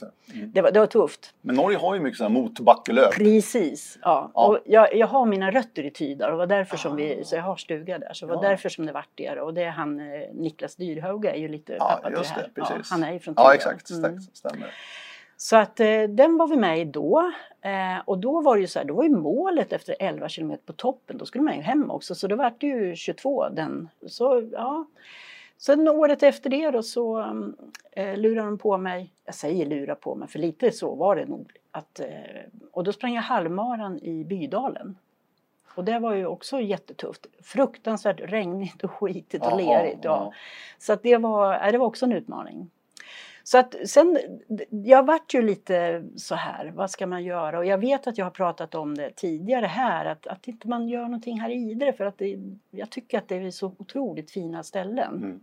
[0.00, 0.34] Ja, det.
[0.38, 0.52] Mm.
[0.52, 1.34] det, var, det var tufft.
[1.40, 3.12] Men Norge har ju mycket sådana motbackelöp.
[3.14, 3.98] Precis.
[4.02, 4.30] Ja.
[4.34, 4.46] Ja.
[4.46, 7.24] Och jag, jag har mina rötter i Tydar och var därför som vi, Ah.
[7.24, 8.12] så jag har stuga där.
[8.12, 9.40] Så det var därför som det vart det.
[9.40, 12.50] Och det är han, eh, Niklas Dyrhauge är ju lite pappa till det här.
[12.54, 12.90] precis.
[12.90, 13.44] Han är ju från Tydar.
[13.44, 13.90] Ja, exakt.
[13.90, 14.20] Mm.
[14.20, 14.74] Stämmer.
[15.36, 17.32] Så att eh, den var vi med i då.
[17.60, 20.64] Eh, och då var det ju så här, då var ju målet efter 11 kilometer
[20.66, 22.14] på toppen, då skulle man ju hem också.
[22.14, 23.88] Så då var det ju 22 den.
[24.06, 24.86] Så ja.
[25.58, 27.20] Sen året efter det då så
[27.92, 31.26] eh, lurade de på mig, jag säger lura på mig för lite så var det
[31.26, 31.52] nog.
[31.70, 32.06] Att, eh,
[32.72, 34.96] och då sprang jag halvmaran i Bydalen.
[35.74, 37.26] Och det var ju också jättetufft.
[37.42, 39.98] Fruktansvärt regnigt och skitigt och lerigt.
[40.02, 40.32] Ja.
[40.78, 42.70] Så att det, var, det var också en utmaning.
[43.42, 44.18] Så att sen,
[44.70, 47.58] jag vart ju lite så här, vad ska man göra?
[47.58, 50.88] Och jag vet att jag har pratat om det tidigare här, att, att inte man
[50.88, 52.38] gör någonting här i Idre för att det,
[52.70, 55.16] jag tycker att det är så otroligt fina ställen.
[55.16, 55.40] Mm.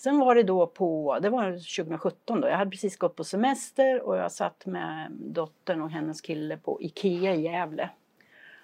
[0.00, 1.44] Sen var det då på, det var
[1.76, 6.20] 2017 då, jag hade precis gått på semester och jag satt med dottern och hennes
[6.20, 7.90] kille på Ikea i Gävle.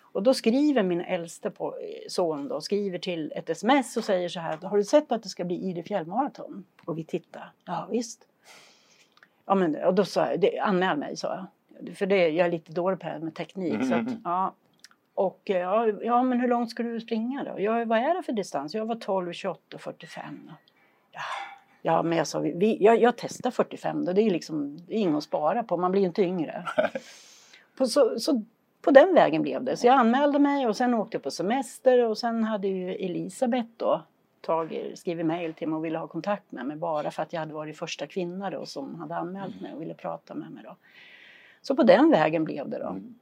[0.01, 1.53] Och då skriver min äldste
[2.09, 5.29] son då, skriver till ett sms och säger så här, har du sett att det
[5.29, 6.65] ska bli Idre fjällmaraton?
[6.85, 8.29] Och vi tittar, ja visst.
[9.47, 11.47] Ja men och då sa jag, det, anmäl mig sa
[11.81, 11.97] jag.
[11.97, 13.85] För det, jag är lite dålig på det här med teknik.
[13.89, 14.21] Så att, Mhm.
[14.25, 14.55] ja.
[15.15, 17.61] Och ja, ja, men hur långt ska du springa då?
[17.61, 18.75] Ja, vad är det för distans?
[18.75, 20.51] Jag var 12, 28, 45.
[21.83, 24.13] Ja, men jag sa, vi, jag, jag testar 45 då.
[24.13, 25.77] Det är ju liksom, det är inget att spara på.
[25.77, 26.65] Man blir ju inte yngre.
[27.79, 28.45] På, så, så
[28.81, 29.77] på den vägen blev det.
[29.77, 33.69] Så jag anmälde mig och sen åkte jag på semester och sen hade ju Elisabeth
[33.77, 34.03] då
[34.41, 37.41] tagit, skrivit mejl till mig och ville ha kontakt med mig bara för att jag
[37.41, 40.77] hade varit första kvinna då som hade anmält mig och ville prata med mig då.
[41.63, 42.89] Så på den vägen blev det då.
[42.89, 43.15] Mm.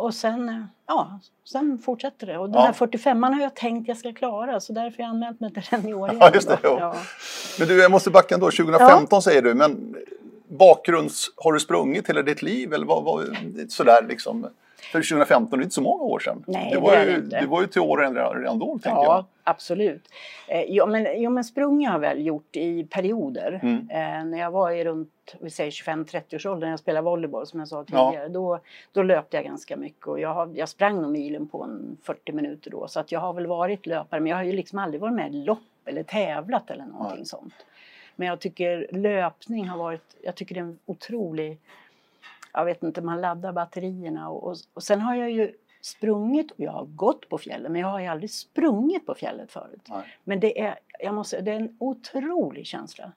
[0.00, 2.38] Och sen, ja, sen fortsätter det.
[2.38, 2.66] Och den Ja.
[2.66, 5.62] här 45 har jag tänkt jag ska klara så därför har jag anmält mig till
[5.70, 6.32] den i år igen.
[6.46, 6.58] Ja.
[6.62, 6.94] Ja.
[7.58, 8.50] Men du, jag måste backa ändå.
[8.50, 9.94] 2015 säger du, men
[10.48, 11.30] bakgrunds...
[11.36, 13.36] Har du sprungit hela ditt liv eller vad, vad,
[13.68, 14.46] sådär liksom?
[14.92, 16.44] För 2015 det är inte så många år sedan.
[16.46, 17.20] Nej, det var det ju.
[17.20, 19.04] Du var ju till åren redan, då, tänker jag.
[19.04, 20.02] Ja, absolut.
[20.48, 23.60] Eh, ja, men, ja, men sprung har jag väl gjort i perioder.
[23.62, 23.90] Mm.
[23.90, 27.46] Eh, när jag var i runt vi säger 25-30 års ålder när jag spelade volleyboll
[27.46, 28.10] som jag sa Ja.
[28.10, 28.28] tidigare.
[28.28, 28.60] Då,
[28.92, 32.32] då löpte jag ganska mycket och jag, har, jag sprang nog milen på en 40
[32.32, 32.88] minuter då.
[32.88, 35.34] Så att jag har väl varit löpare men jag har ju liksom aldrig varit med
[35.34, 37.26] i lopp eller tävlat eller någonting Nej.
[37.26, 37.54] sånt.
[38.16, 41.58] Men jag tycker löpning har varit, jag tycker det är en otrolig,
[42.52, 46.60] jag vet inte, man laddar batterierna och, och, och sen har jag ju sprungit och
[46.60, 49.86] jag har gått på fjället men jag har ju aldrig sprungit på fjället förut.
[49.88, 50.04] Nej.
[50.24, 53.12] Men det är, jag måste, det är en otrolig känsla.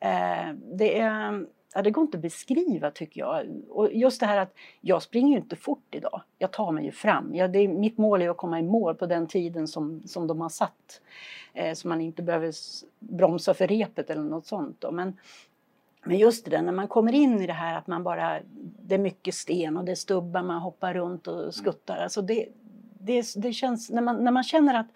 [0.00, 3.62] Eh, det, är, ja, det går inte att beskriva tycker jag.
[3.68, 6.22] Och just det här att jag springer ju inte fort idag.
[6.38, 7.34] Jag tar mig ju fram.
[7.34, 10.26] Jag, det är, mitt mål är att komma i mål på den tiden som, som
[10.26, 11.00] de har satt.
[11.54, 12.52] Eh, så man inte behöver
[12.98, 14.80] bromsa för repet eller något sånt.
[14.80, 14.90] Då.
[14.90, 15.16] Men,
[16.06, 18.38] men just det där när man kommer in i det här att man bara,
[18.82, 21.96] det är mycket sten och det är stubbar, man hoppar runt och skuttar.
[21.96, 22.48] Alltså det,
[23.00, 24.86] det, det känns, när man, när man känner att,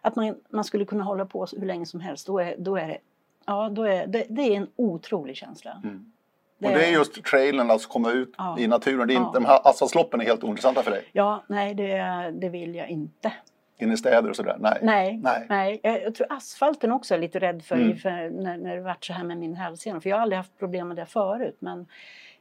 [0.00, 2.88] att man, man skulle kunna hålla på hur länge som helst, då är, då är
[2.88, 2.98] det,
[3.46, 5.80] ja, då är, det, det är en otrolig känsla.
[5.84, 6.12] Mm.
[6.58, 8.58] Och det är just trailen, alltså komma ut Ja.
[8.58, 9.08] i naturen.
[9.08, 9.40] Det är inte, Ja.
[9.40, 11.04] De här asfaltsloppen är helt ointressanta för dig.
[11.12, 11.96] Ja, nej det,
[12.40, 13.32] det vill jag inte.
[13.78, 14.56] In i städer och sådär.
[14.60, 14.78] Nej.
[14.82, 15.46] Nej, Nej.
[15.48, 15.80] nej.
[15.82, 17.96] Jag, tror asfalten också är lite rädd för, Mm.
[17.96, 20.00] för när, när det varit så här med min hälsena.
[20.00, 21.56] För jag har aldrig haft problem med det förut.
[21.58, 21.86] Men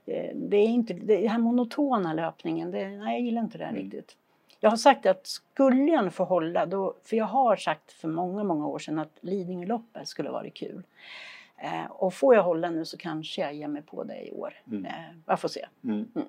[0.05, 3.63] eh, det är inte, det den här monotona löpningen, det, nej, jag gillar inte det
[3.63, 3.81] Mm.
[3.81, 4.15] riktigt.
[4.59, 8.43] Jag har sagt att skulle jag få hålla, då, för jag har sagt för många,
[8.43, 10.83] många år sedan att Lidingöloppet skulle vara kul.
[11.57, 14.53] Eh, och får jag hålla nu så kanske jag ger mig på det i år.
[14.67, 14.85] Mm.
[14.85, 14.91] Eh,
[15.25, 15.65] jag får se.
[15.83, 16.07] Mm.
[16.15, 16.27] Mm.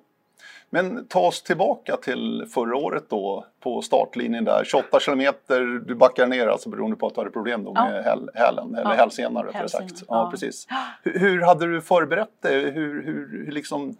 [0.69, 4.63] Men ta oss tillbaka till förra året då på startlinjen där.
[4.65, 8.31] 28 kilometer, du backar ner alltså beroende på att du hade problem då med ja.
[8.33, 8.95] hälen, eller ja.
[8.95, 10.03] hälsenan rättare sagt.
[10.07, 10.67] Ja, precis.
[11.03, 12.71] Hur, hur, hade du förberett dig?
[12.71, 13.97] Hur, hur, hur liksom,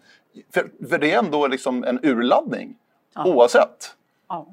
[0.54, 2.76] för, för det är ändå liksom en urladdning
[3.14, 3.24] ja.
[3.24, 3.94] oavsett.
[4.28, 4.46] Ja.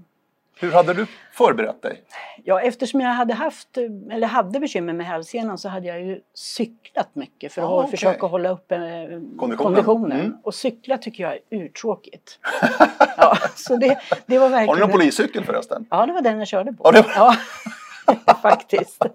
[0.59, 2.01] Hur hade du förberett dig?
[2.43, 3.77] Ja, eftersom jag hade haft,
[4.11, 7.91] eller hade bekymmer med hälsenan så hade jag ju cyklat mycket för att ah, okay.
[7.91, 8.81] försöka hålla uppe eh,
[9.37, 9.57] konditionen.
[9.57, 10.19] konditionen.
[10.19, 10.37] Mm.
[10.43, 12.39] Och cykla tycker jag är urtråkigt.
[13.17, 14.69] ja, så det, det var verkligen...
[14.69, 15.85] Har du någon poliscykel förresten?
[15.89, 16.91] Ja, det var den jag körde på.
[16.91, 17.11] Det var...
[17.15, 17.35] ja.
[18.41, 19.05] faktiskt.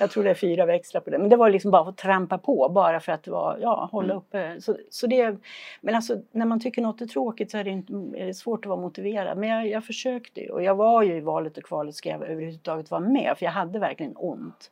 [0.00, 1.18] Jag tror det är fyra växlar på det.
[1.18, 4.16] Men det var liksom bara att trampa på bara för att vara, ja, hålla mm.
[4.16, 4.60] uppe.
[4.60, 5.36] Så, så det,
[5.80, 8.64] men alltså när man tycker något är tråkigt så är det, inte, är det svårt
[8.64, 9.38] att vara motiverad.
[9.38, 12.90] Men jag, jag försökte och jag var ju i valet och kvalet ska jag överhuvudtaget
[12.90, 14.70] vara med för jag hade verkligen ont.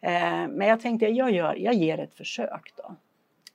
[0.00, 2.94] Eh, men jag tänkte jag, gör, jag ger ett försök då.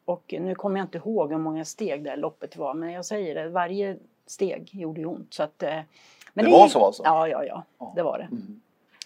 [0.06, 3.36] Och nu kommer jag inte ihåg hur många steg det loppet var men jag säger
[3.36, 5.34] det, varje steg gjorde ju ont.
[5.34, 5.80] Så att, eh,
[6.34, 7.04] men det, det var så alltså?
[7.06, 8.24] Ja, ja, ja, det var det.
[8.24, 8.62] Mm.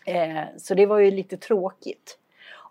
[0.06, 2.20] Eh, så det var ju lite tråkigt.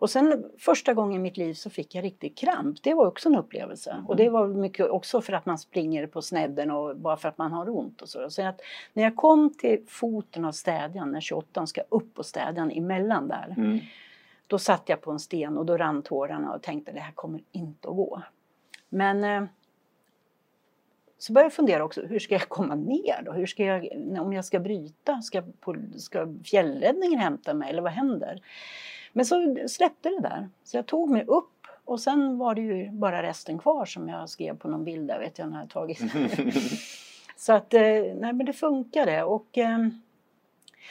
[0.05, 2.83] Och sen första gången i mitt liv så fick jag riktigt kramp.
[2.83, 3.91] Det var också en upplevelse.
[3.91, 4.07] Mm.
[4.07, 7.39] Och det var mycket också för att man springer på snedden och bara för att
[7.39, 8.31] man har ont och så.
[8.31, 8.61] Så att
[8.93, 13.55] när jag kom till foten av städjan, när 28 ska upp på städjan emellan där.
[13.57, 13.81] Mm.
[14.47, 17.41] Då satt jag på en sten och då rann tårarna och tänkte det här kommer
[17.53, 18.23] inte att gå.
[18.89, 19.45] Men eh,
[21.25, 23.33] så började jag fundera också, hur ska jag komma ner då?
[23.33, 23.89] Hur ska jag,
[24.21, 25.43] om jag ska bryta, ska,
[25.97, 28.43] ska fjällräddningen hämta mig eller vad händer?
[29.13, 30.49] Men så släppte det där.
[30.65, 34.29] Så jag tog mig upp och sen var det ju bara resten kvar som jag
[34.29, 36.01] skrev på någon bild där vet jag när jag tagit.
[37.37, 39.79] så att, eh, nej men det funkade och eh,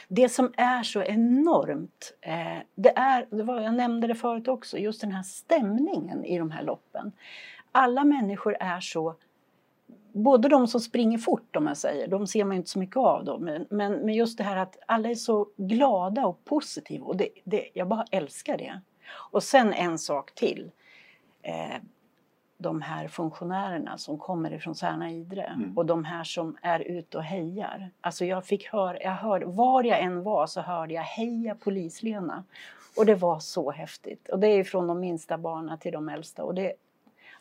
[0.08, 4.78] det som är så enormt, eh, det är, det var, jag nämnde det förut också,
[4.78, 7.12] just den här stämningen i de här loppen.
[7.72, 9.14] Alla människor är så
[10.14, 13.24] både de som springer fort om jag säger, de ser man inte så mycket av
[13.24, 17.16] då, men, men, men just det här att alla är så glada och positiva och
[17.16, 18.80] det, det, jag bara älskar det.
[19.30, 20.70] Och sen en sak till.
[21.42, 21.76] Eh,
[22.58, 25.78] de här funktionärerna som kommer ifrån Särna Idre mm.
[25.78, 27.90] och de här som är ute och hejar.
[28.00, 32.44] Alltså jag fick höra, jag hörde, var jag än var så hörde jag heja polislena.
[32.96, 34.28] Och det var så häftigt.
[34.28, 36.44] Och det är från de minsta barnen till de äldsta.
[36.44, 36.72] Och det,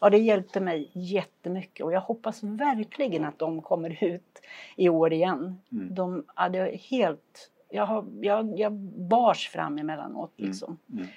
[0.03, 4.41] ja, det hjälpte mig jättemycket och jag hoppas verkligen att de kommer ut
[4.75, 5.61] i år igen.
[5.71, 5.95] Mm.
[5.95, 8.73] De hade helt, jag, har, jag, jag
[9.09, 10.49] bars fram emellanåt mm.
[10.49, 10.77] liksom.
[10.93, 11.07] Mm.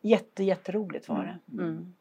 [0.00, 1.52] Jätte, jätteroligt var det.
[1.52, 1.68] Mm.
[1.68, 1.94] mm.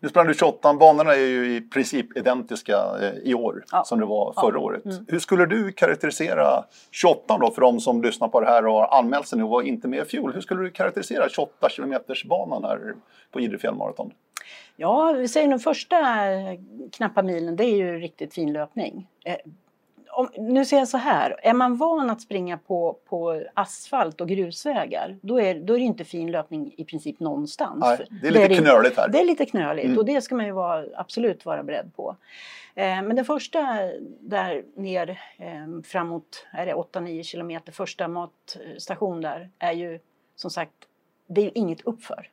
[0.00, 3.84] Nu sprang du 28, banorna är ju i princip identiska eh, i år ja.
[3.84, 4.58] som det var förra ja.
[4.58, 4.84] året.
[4.84, 5.04] Mm.
[5.08, 8.98] Hur skulle du karaktärisera 28 då för de som lyssnar på det här och har
[8.98, 10.32] anmält sig nu och var inte med i fjol?
[10.32, 12.94] Hur skulle du karaktärisera 28 kilometers banan här
[13.30, 14.12] på Idre fjällmaraton?
[14.76, 15.96] Ja, vi säger den första
[16.92, 19.08] knappa milen, det är ju riktigt fin löpning.
[19.24, 19.36] Eh,
[20.14, 24.28] om, nu säger jag så här, är man van att springa på, på asfalt och
[24.28, 27.80] grusvägar då är, då är det inte fin löpning i princip någonstans.
[27.80, 29.08] Nej, det är lite det är knöligt här.
[29.08, 29.98] Det är lite knöligt mm.
[29.98, 32.16] och det ska man ju vara, absolut vara beredd på.
[32.74, 33.78] Eh, men den första
[34.20, 39.98] där ner eh, framåt 8-9 kilometer, första matstation där är ju
[40.36, 40.74] som sagt,
[41.26, 42.28] det är ju inget uppför.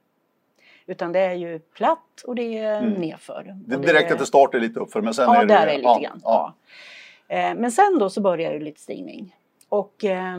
[0.89, 2.93] Utan det är ju platt och det är mm.
[2.93, 3.55] nerför.
[3.55, 5.53] Det är direkt efter start är lite uppför men sen ja, är det...
[5.53, 6.21] där är lite ja, grann.
[6.23, 6.53] Ja.
[7.27, 9.35] Eh, men sen då så börjar det lite stigning.
[9.69, 10.37] Och eh,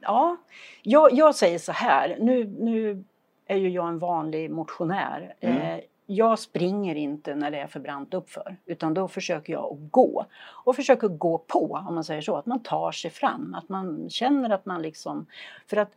[0.00, 0.36] ja,
[0.82, 3.04] jag, jag, säger så här, nu, nu
[3.46, 5.34] är ju jag en vanlig motionär.
[5.40, 5.56] Mm.
[5.56, 9.90] Eh, jag springer inte när det är för brant uppför utan då försöker jag att
[9.90, 10.24] gå.
[10.64, 14.10] Och försöker gå på om man säger så, att man tar sig fram, att man
[14.10, 15.26] känner att man liksom...
[15.66, 15.90] För att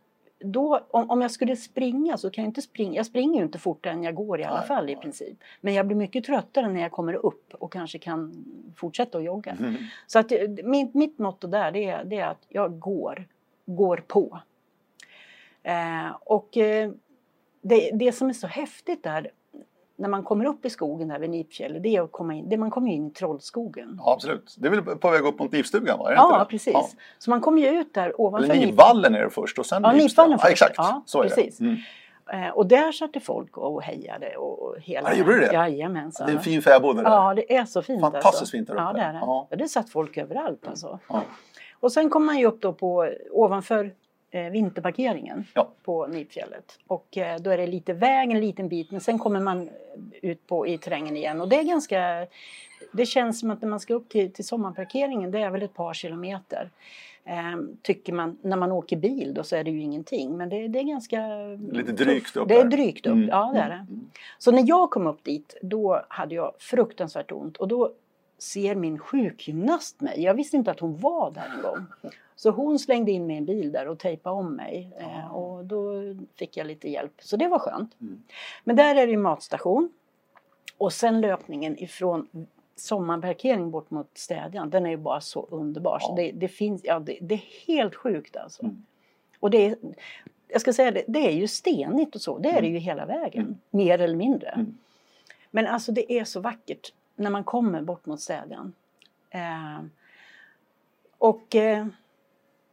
[0.44, 3.58] då, om, om jag skulle springa så kan jag inte springa, jag springer ju inte
[3.58, 5.02] fortare än jag går i alla nej, fall i nej.
[5.02, 5.38] princip.
[5.60, 8.44] Men jag blir mycket tröttare när jag kommer upp och kanske kan
[8.76, 9.52] fortsätta att jogga.
[9.52, 9.76] Mm.
[10.06, 10.32] Så att
[10.64, 13.28] mitt, mitt motto där det är, det är att jag går,
[13.66, 14.38] går på.
[15.62, 16.92] Eh, och eh,
[17.60, 19.30] det, det som är så häftigt där,
[20.02, 22.56] när man kommer upp i skogen där vid Nipfjäll, det är att komma in, det
[22.56, 24.00] man kommer in i Trollskogen.
[24.04, 24.54] Ja, absolut.
[24.58, 25.98] Det är väl på väg upp mot Nipstugan?
[25.98, 26.12] Va?
[26.16, 26.72] ja, precis.
[26.72, 26.88] Ja.
[27.18, 29.92] Så man kommer ju ut där ovanför Eller Nipvallen är det först och sen Ja,
[29.92, 30.44] Nipvallen först.
[30.44, 30.74] Ja, exakt.
[30.76, 31.58] Ja, så är precis.
[31.58, 31.64] det.
[31.64, 31.76] Mm.
[32.32, 35.10] Eh, och där satt det folk och hejade och hela...
[35.10, 35.52] Ja, gjorde det?
[35.52, 36.26] Jajamensan.
[36.26, 37.02] Det är en fin fäbod där.
[37.02, 38.00] Ja, det är så fint.
[38.00, 38.52] Fantastiskt alltså.
[38.52, 38.82] fint där uppe.
[38.82, 39.18] Ja, det är det.
[39.18, 39.48] Ja.
[39.50, 40.98] det satt folk överallt alltså.
[41.08, 41.22] Ja.
[41.80, 43.92] Och sen kommer man ju upp då på ovanför
[44.32, 45.68] eh, vinterparkeringen ja.
[45.82, 46.78] på Nipfjället.
[46.86, 49.70] Och eh, då är det lite väg en liten bit men sen kommer man
[50.22, 52.26] ut på, i terrängen igen och det är ganska
[52.92, 55.74] det känns som att när man ska upp till, till sommarparkeringen det är väl ett
[55.74, 56.70] par kilometer.
[57.24, 60.68] Eh, tycker man, när man åker bil då så är det ju ingenting men det,
[60.68, 61.26] det är ganska
[61.72, 63.28] Lite drygt upp Det är drygt upp, mm.
[63.28, 63.74] ja det är det.
[63.74, 64.10] Mm.
[64.38, 67.92] Så när jag kom upp dit då hade jag fruktansvärt ont och då
[68.42, 70.22] ser min sjukgymnast mig.
[70.22, 72.12] Jag visste inte att hon var där en gång.
[72.36, 74.92] Så hon slängde in mig i en bil där och tejpade om mig.
[74.98, 75.92] Eh, och då
[76.38, 77.12] fick jag lite hjälp.
[77.18, 78.00] Så det var skönt.
[78.00, 78.22] Mm.
[78.64, 79.92] Men där är det ju matstation.
[80.78, 84.70] Och sen löpningen ifrån sommarparkering bort mot Städjan.
[84.70, 85.98] Den är ju bara så underbar.
[85.98, 86.16] Så Ja.
[86.16, 88.62] det, det, finns, ja, det, det är helt sjukt alltså.
[88.62, 88.86] Mm.
[89.40, 89.76] Och det är,
[90.48, 92.38] jag ska säga det, det är ju stenigt och så.
[92.38, 93.42] Det är det ju hela vägen.
[93.42, 93.58] Mm.
[93.70, 94.48] Mer eller mindre.
[94.48, 94.78] Mm.
[95.50, 98.72] Men alltså det är så vackert när man kommer bort mot Städjan.
[99.30, 99.80] Eh,
[101.18, 101.86] och eh,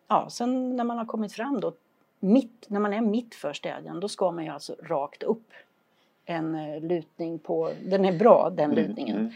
[0.08, 1.74] ja, sen när man har kommit fram då,
[2.20, 5.52] mitt, när man är mitt för Städjan, då ska man ju alltså rakt upp.
[6.26, 9.32] En eh, lutning på, den är bra den lutningen, Mm.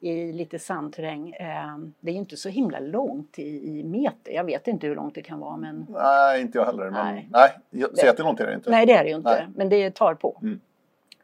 [0.00, 1.32] i lite sandterräng.
[1.32, 4.94] Eh, det är ju inte så himla långt i, i meter, jag vet inte hur
[4.94, 6.90] långt det kan vara men Nej, inte jag heller.
[6.90, 7.28] Men, Nej.
[7.30, 7.88] nej.
[7.94, 8.70] så jättelångt är det inte.
[8.70, 9.30] Nej, det är det ju inte.
[9.30, 9.46] Nej.
[9.54, 10.38] Men det tar på.
[10.42, 10.60] Mm.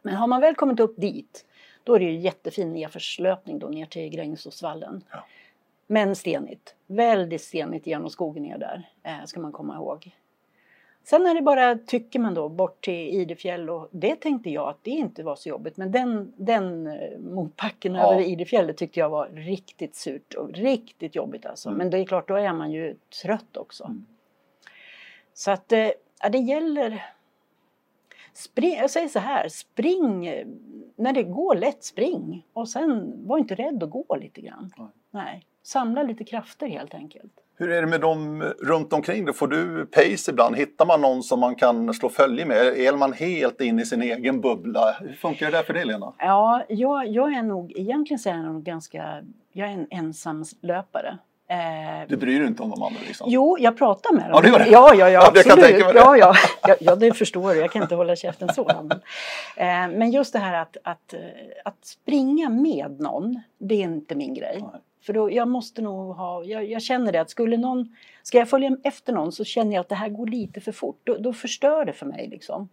[0.02, 1.44] Men har man väl kommit upp dit,
[1.84, 5.04] då är det ju jättefin nedförslöpning då ner till Grängesåsvallen.
[5.10, 5.24] Ja.
[5.86, 6.74] Men stenigt.
[6.86, 10.10] Väldigt stenigt genom skogen ner där, eh, ska man komma ihåg.
[11.04, 14.84] Sen är det bara, tycker man då, bort till Idefjäll och det tänkte jag att
[14.84, 15.76] det inte var så jobbigt.
[15.76, 18.12] Men den, den eh, motbacken Ja.
[18.12, 21.68] över Idefjället tyckte jag var riktigt surt och riktigt jobbigt alltså.
[21.68, 21.78] Mm.
[21.78, 23.84] Men det är klart, då är man ju trött också.
[23.84, 24.06] Mm.
[25.34, 25.90] Så att, eh,
[26.22, 27.02] ja, det gäller
[28.34, 30.20] Spring, jag säger så här, spring
[30.96, 32.46] när det går lätt, spring.
[32.52, 34.70] Och sen var inte rädd att gå lite grann.
[34.76, 34.88] Nej.
[35.10, 35.46] Nej.
[35.62, 37.32] Samla lite krafter helt enkelt.
[37.56, 39.34] Hur är det med dem runt omkring dig?
[39.34, 40.56] Får du pace ibland?
[40.56, 42.66] Hittar man någon som man kan slå följe med?
[42.66, 44.96] Är man helt inne i sin egen bubbla?
[45.00, 46.12] Hur funkar det där för dig Lena?
[46.18, 50.44] Ja, jag, jag är nog, egentligen så är jag nog ganska, jag är en ensam
[50.60, 51.08] löpare.
[51.08, 51.16] Eh,
[52.08, 53.26] Du bryr dig inte om de andra liksom?
[53.30, 54.30] Jo, jag pratar med dem.
[54.34, 54.68] Ja, det gör det.
[54.70, 55.64] Ja, ja, ja, kan jag absolut.
[55.64, 56.00] tänka mig det.
[56.00, 56.34] Ja, ja,
[56.68, 57.60] ja, ja, det förstår du.
[57.60, 58.64] Jag kan inte hålla käften så.
[58.64, 58.90] Men,
[59.56, 61.20] eh, men just det här att, att, eh,
[61.64, 64.64] att springa med någon, det är inte min grej.
[65.02, 68.48] För då, jag måste nog ha, jag, jag känner det att skulle någon, ska jag
[68.48, 71.00] följa efter någon så känner jag att det här går lite för fort.
[71.04, 72.68] Då, då förstör det för mig liksom.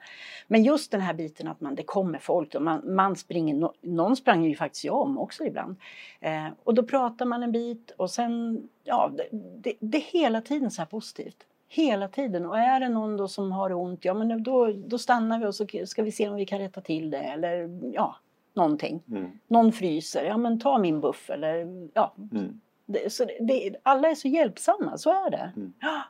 [0.48, 4.16] Men just den här biten att man, det kommer folk och man, man springer, någon
[4.16, 5.76] sprang ju faktiskt jag om också ibland.
[6.20, 10.42] Eh, och då pratar man en bit och sen, ja, det, det, det är hela
[10.42, 11.46] tiden så här positivt.
[11.72, 12.46] Hela tiden.
[12.46, 15.56] Och är det någon då som har ont, ja men då, då stannar vi och
[15.56, 18.16] så ska vi se om vi kan rätta till det eller ja,
[18.60, 19.02] någonting.
[19.12, 19.32] Mm.
[19.48, 22.14] Någon fryser, ja men ta min buff eller ja.
[22.32, 22.60] Mm.
[22.86, 25.52] Det, så det, alla är så hjälpsamma, så är det.
[25.56, 25.74] Mm.
[25.80, 26.02] Ja,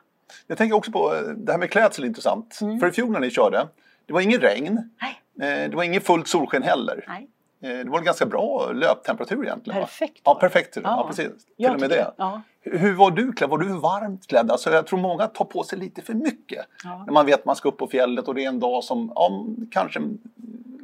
[0.46, 2.58] Jag tänker också på eh, det här med klädsel intressant.
[2.62, 2.80] Mm.
[2.80, 3.68] För i fjol när ni körde,
[4.06, 4.90] det var ingen regn.
[5.36, 7.04] nej, eh, Det var ingen fullt solsken heller.
[7.08, 7.28] nej.
[7.62, 9.80] Eh, Det var en ganska bra löptemperatur egentligen.
[9.80, 9.86] va?
[9.86, 10.20] Perfekt.
[10.24, 10.40] Ja, var det.
[10.40, 10.76] perfekt.
[10.76, 11.06] Ja, Ja.
[11.08, 11.32] precis.
[11.56, 12.10] Till och med det.
[12.16, 13.50] Ja, Hur hur var du klädd?
[13.50, 14.50] Var du varmt klädd?
[14.50, 16.66] Alltså jag tror många tar på sig lite för mycket.
[16.84, 17.02] ja.
[17.06, 19.12] När man vet att man ska upp på fjället och det är en dag som,
[19.14, 20.00] ja, kanske...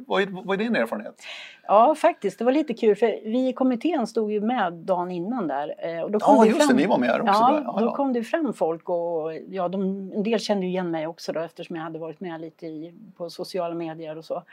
[0.09, 1.23] Vad är, vad är din erfarenhet?
[1.67, 2.39] ja, faktiskt.
[2.39, 5.75] Det var lite kul för vi i kommittén stod ju med dagen innan där.
[5.77, 7.33] eh, Och då kom Ja, det just fram, det, ni var med också.
[7.33, 7.61] Ja, där.
[7.65, 7.95] Ja, då ja.
[7.95, 9.81] kom det fram folk och ja, de,
[10.15, 12.93] en del kände ju igen mig också då eftersom jag hade varit med lite i,
[13.17, 14.43] på sociala medier och så.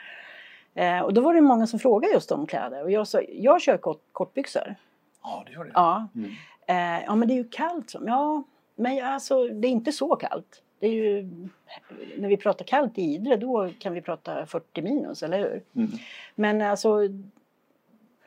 [0.73, 3.61] Eh, och då var det många som frågade just om kläder och jag sa, jag
[3.61, 4.75] kör kort, kortbyxor.
[5.23, 5.71] ja, det gör det.
[5.73, 6.07] Ja.
[6.15, 6.31] Mm.
[6.67, 7.89] Eh, ja men det är ju kallt.
[7.89, 8.43] Som, ja,
[8.75, 10.61] men alltså det är inte så kallt.
[10.85, 11.29] Det är ju,
[12.17, 15.63] när vi pratar kallt i Idre då kan vi prata 40 minus, eller hur?
[15.75, 15.91] Mm.
[16.35, 16.99] Men alltså,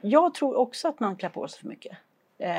[0.00, 1.96] jag tror också att man klär på sig för mycket.
[2.38, 2.50] Eh,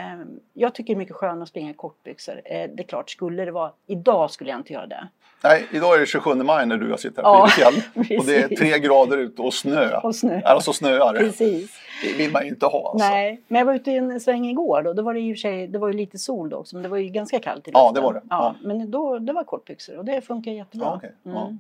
[0.54, 2.42] jag tycker det är mycket skönare att springa i kortbyxor.
[2.46, 5.08] Eh, det är klart, skulle det vara, idag skulle jag inte göra det.
[5.44, 8.20] Nej, idag är det 27 maj när du och jag sitter här på Ja, Idefjäll.
[8.20, 9.98] Och det är tre grader ute och snö.
[9.98, 10.42] Och snö.
[10.46, 11.14] Alltså snöar.
[11.14, 11.72] Precis.
[12.04, 12.92] Det vill man ju inte ha.
[12.92, 13.10] Alltså.
[13.10, 14.94] Nej, men jag var ute i en sväng igår då.
[14.94, 16.84] Då var det i och för sig, det var ju lite sol då också, men
[16.84, 17.82] det var ju ganska kallt i luften.
[17.82, 18.22] Ja, det var det.
[18.30, 18.68] Ja, Ja.
[18.68, 20.88] Men då, det var kortbyxor och det funkar jättebra.
[20.88, 21.14] Ja, okej.
[21.24, 21.42] Ja.
[21.46, 21.60] Mm.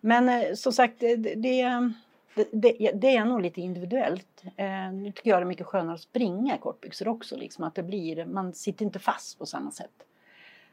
[0.00, 1.92] Men eh, som sagt, det, det,
[2.34, 4.42] det, det, det är nog lite individuellt.
[4.56, 7.74] Eh, nu tycker jag det är mycket skönare att springa i kortbyxor också, liksom att
[7.74, 9.90] det blir, man sitter inte fast på samma sätt.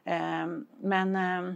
[0.04, 0.48] Eh,
[0.82, 1.54] men eh,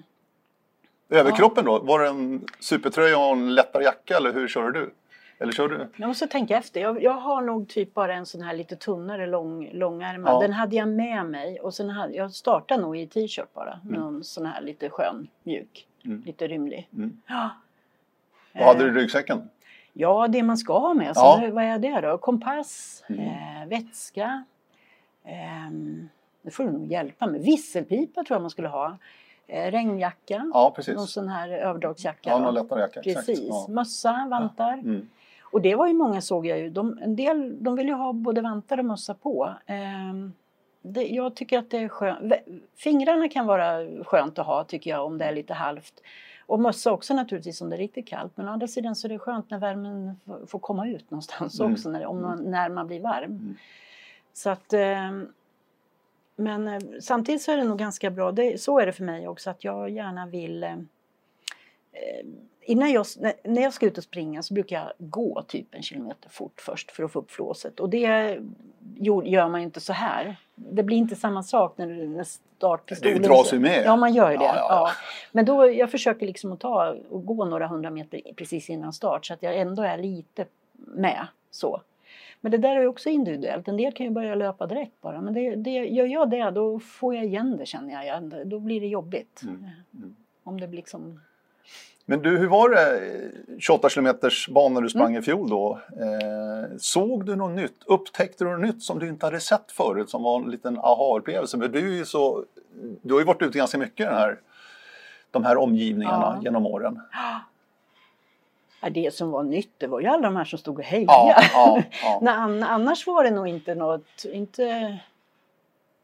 [1.09, 1.79] Överkroppen då?
[1.79, 4.93] Var det en supertröja och en lättare jacka eller hur kör du?
[5.39, 5.87] Eller kör du?
[5.97, 6.81] Jag måste tänka efter.
[6.81, 10.33] Jag, jag har nog typ bara en sån här lite tunnare lång, långärmad.
[10.33, 10.39] Ja.
[10.39, 13.79] Den hade jag med mig och sen hade, jag startade nog i t-shirt bara.
[13.83, 16.23] Någon sån här lite skön, mjuk, Mm.
[16.25, 16.89] lite rymlig.
[16.93, 17.21] Mm.
[17.27, 17.49] Ja.
[18.53, 19.49] Vad hade du i ryggsäcken?
[19.93, 21.23] Ja, det man ska ha med sig.
[21.23, 21.49] Ja.
[21.53, 22.17] Vad är det då?
[22.17, 23.21] Kompass, Mm.
[23.21, 24.43] eh, vätska.
[25.25, 26.09] ehm,
[26.41, 27.41] det får du nog hjälpa med.
[27.41, 28.97] Visselpipa tror jag man skulle ha.
[29.47, 30.51] Eh, regnjacka.
[30.53, 32.29] Ja, Någon sån här överdragsjacka.
[32.29, 33.01] Ja, någon lättare jacka.
[33.01, 33.39] Precis.
[33.49, 33.65] Ja.
[33.69, 34.73] Mössa, vantar.
[34.73, 35.09] Mm.
[35.41, 36.69] Och det var ju många såg jag ju.
[36.69, 39.53] De, en del de vill ju ha både vantar och mössa på.
[39.65, 40.33] Ehm,
[40.81, 42.33] det, jag tycker att det är skönt.
[42.75, 45.93] Fingrarna kan vara skönt att ha tycker jag om det är lite halvt.
[46.45, 48.37] Och mössa också naturligtvis om det är riktigt kallt.
[48.37, 51.73] Men å andra sidan så är det skönt när värmen får komma ut någonstans Mm.
[51.73, 53.31] också när, om man, när man blir varm.
[53.31, 53.55] Mm.
[54.33, 55.11] Så att, eh,
[56.35, 59.27] men eh, samtidigt så är det nog ganska bra, det, så är det för mig
[59.27, 60.71] också, att jag gärna vill eh,
[61.91, 62.25] eh
[62.65, 63.05] innan jag,
[63.43, 66.91] när jag ska ut och springa så brukar jag gå typ en kilometer fort först
[66.91, 67.79] för att få upp flåset.
[67.79, 68.39] Och det
[69.23, 70.35] gör man ju inte så här.
[70.55, 73.21] Det blir inte samma sak när, när startpistolen...
[73.21, 73.83] Du dras ju med.
[73.85, 74.43] Ja, man gör ju det.
[74.43, 74.91] Ja, ja, ja.
[75.31, 79.25] Men då, jag försöker liksom att ta och gå några hundra meter precis innan start
[79.25, 81.27] så att jag ändå är lite med.
[81.51, 81.81] så.
[82.41, 83.67] Men det där är ju också individuellt.
[83.67, 85.21] En del kan ju börja löpa direkt bara.
[85.21, 88.47] Men det, det, gör jag det, då får jag igen det känner jag.
[88.47, 89.41] Då blir det jobbigt.
[89.43, 89.65] Mm.
[89.93, 90.15] Mm.
[90.43, 91.19] Om det blir liksom
[92.05, 93.01] Men du, hur var det
[93.59, 95.79] 28 kilometers bana du sprang i fjol då?
[95.99, 97.83] Eh, såg du något nytt?
[97.85, 101.57] Upptäckte du något nytt som du inte hade sett förut som var en liten aha-upplevelse?
[101.57, 102.43] Men du, är så,
[103.01, 104.39] du har ju varit ute ganska mycket den här,
[105.31, 106.43] de här omgivningarna Ja.
[106.43, 107.01] genom åren.
[108.81, 111.13] Ja, det som var nytt, det var ju alla de här som stod och hejade.
[111.13, 111.83] Ja, ja,
[112.21, 112.31] ja.
[112.67, 114.97] Annars var det nog inte något, inte...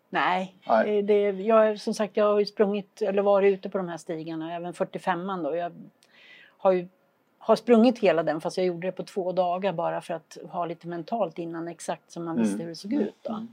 [0.09, 0.97] Nej, Nej.
[0.99, 3.97] eh, Det, jag, som sagt jag har ju sprungit eller varit ute på de här
[3.97, 5.55] stigarna, även 45an då.
[5.55, 5.71] Jag
[6.57, 6.87] har ju
[7.41, 10.65] har sprungit hela den fast jag gjorde det på två dagar bara för att ha
[10.65, 12.61] lite mentalt innan exakt så man visste Mm.
[12.61, 13.15] hur det såg ut.
[13.21, 13.31] Då.
[13.33, 13.47] Men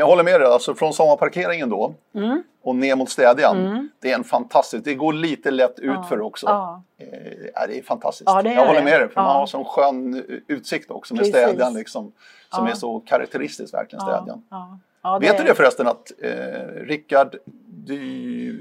[0.00, 2.42] jag håller med dig, alltså från sommarparkeringen då Mm.
[2.62, 3.66] och ner mot Städjan.
[3.66, 3.88] Mm.
[4.00, 6.46] Det är en fantastisk, det går lite lätt utför Ja, också.
[6.46, 7.06] Ja, Eh,
[7.68, 8.30] det är fantastiskt.
[8.30, 11.18] Ja, det är jag håller med dig, för man har sån skön utsikt också med
[11.20, 11.34] Precis.
[11.34, 12.12] Städjan liksom.
[12.54, 14.42] Som är så karaktäristiskt verkligen, ja, Städjan.
[14.50, 16.30] ja, ja, Vet du det förresten att eh,
[16.86, 17.36] Rickard
[17.66, 18.52] Dy...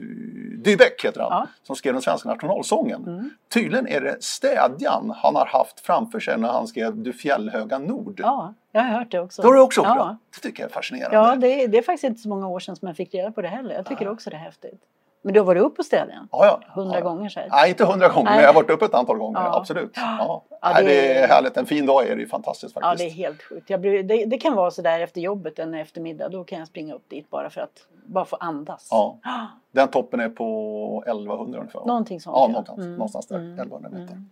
[0.58, 1.48] Dybeck heter han, Ja.
[1.64, 3.04] som skrev den svenska nationalsången.
[3.08, 3.30] Mm.
[3.54, 8.20] Tydligen är det Städjan han har haft framför sig när han skrev Du fjällhöga nord.
[8.24, 9.42] Ja, jag har hört det också.
[9.42, 9.98] Det har du också hört?
[9.98, 10.18] Ja.
[10.36, 11.18] Det tycker jag är fascinerande.
[11.18, 13.32] Ja, det, är- det är faktiskt inte så många år sedan som jag fick reda
[13.32, 13.76] på det heller.
[13.76, 14.82] Jag tycker också det är häftigt.
[15.28, 16.28] Men du har varit upp på städjan?
[16.32, 16.74] ja, ja.
[16.82, 17.04] Hundra ja.
[17.04, 17.52] gånger säkert?
[17.52, 18.34] Nej, inte hundra gånger, Nej.
[18.36, 19.40] men jag har varit uppe ett antal gånger.
[19.40, 19.58] Ja.
[19.58, 19.92] Absolut.
[19.96, 20.44] Ja.
[20.50, 21.58] Ja, Nej, det- det är härligt.
[21.58, 23.16] En fin dag är det ju fantastiskt Ja, faktiskt.
[23.16, 23.80] det är helt sjukt.
[23.80, 26.30] Blir, det, det kan vara så där efter jobbet en eftermiddag.
[26.30, 28.88] Då kan jag springa upp dit bara för att bara få andas.
[28.92, 29.18] Ja.
[29.72, 31.86] Den toppen är på 1100 ungefär.
[31.86, 32.36] Någonting sånt.
[32.38, 33.36] Ja, någonstans, Mm, någonstans där.
[33.36, 34.14] mm, 1100 meter.
[34.14, 34.30] mm.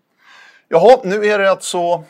[0.67, 2.03] Jaha, nu är det alltså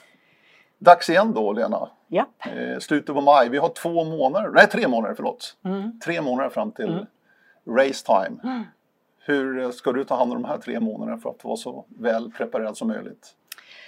[0.78, 1.90] dags igen då, Lena.
[2.08, 2.28] Japp.
[2.46, 3.50] Eh, slutet på maj.
[3.50, 5.56] Vi har två månader, nej tre månader, förlåt.
[5.66, 6.00] Mm.
[6.06, 7.06] Tre månader fram till Mm.
[7.78, 8.40] race time.
[8.44, 8.64] Mm.
[9.28, 11.86] Hur eh, ska du ta hand om de här tre månaderna för att vara så
[11.88, 13.36] väl preparerad som möjligt?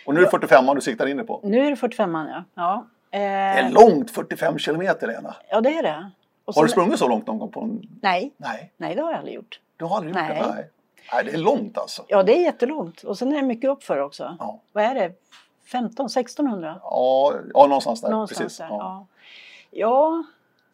[0.05, 1.39] Och nu är det 45 du siktar in dig på.
[1.43, 2.43] Nu är det 45an ja.
[2.55, 2.85] ja.
[3.09, 5.35] Det Eh, är långt 45 kilometer, Lena.
[5.49, 6.11] ja, det är det.
[6.45, 7.51] Och Har du sprungit så långt någon gång?
[7.51, 7.81] På en...
[8.01, 9.59] Nej, Nej, nej det har jag aldrig gjort.
[9.77, 10.41] du har aldrig gjort Nej.
[10.41, 10.53] det?
[10.55, 10.69] Nej.
[11.13, 12.03] Nej, det är långt alltså.
[12.07, 13.03] Ja, det är jättelångt.
[13.03, 14.35] Och sen är det mycket uppför också.
[14.39, 15.11] Ja, Vad är det?
[15.71, 16.79] 15, 1600?
[16.83, 18.09] ja, ja någonstans där.
[18.09, 18.57] Någonstans Precis.
[18.57, 18.67] där.
[18.69, 19.05] Ja.
[19.71, 20.23] Ja.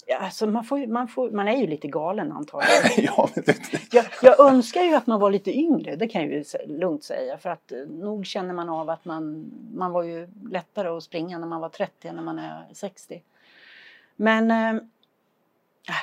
[0.06, 0.16] Ja.
[0.16, 2.84] ja, alltså man, får, man, får, man är ju lite galen antagligen.
[3.18, 3.58] ja, men det,
[3.92, 7.38] Jag, jag önskar ju att man var lite yngre, det kan jag ju lugnt säga.
[7.38, 11.40] För att eh, nog känner man av att man, man var ju lättare att springa
[11.40, 13.22] när man var 30 än när man är 60.
[14.16, 14.82] Men eh,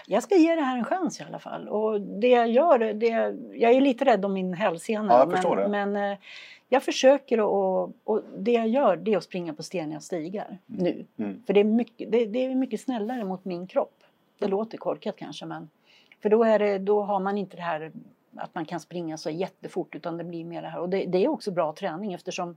[0.06, 1.68] jag ska ge det här en chans i alla fall.
[1.68, 3.06] Och det jag gör, det,
[3.54, 5.12] jag är lite rädd om min hälsena.
[5.12, 6.18] Ja, jag men, men eh,
[6.72, 11.04] jag försöker och, och det jag gör det är att springa på steniga stigar nu.
[11.16, 11.42] Mm.
[11.46, 14.02] För det är, mycket, det, det är mycket snällare mot min kropp.
[14.38, 15.68] Det låter korkat kanske men
[16.22, 17.92] för då, är det, då har man inte det här
[18.36, 20.80] att man kan springa så jättefort utan det blir mer det här.
[20.80, 22.56] Och det, det är också bra träning eftersom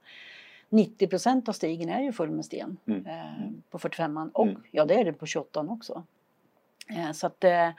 [0.70, 3.06] 90 procent av stigen är ju full med sten Mm.
[3.06, 4.64] eh, på 45an och Mm.
[4.72, 6.04] ja det är det på 28 också.
[6.90, 7.70] Eh, så att eh,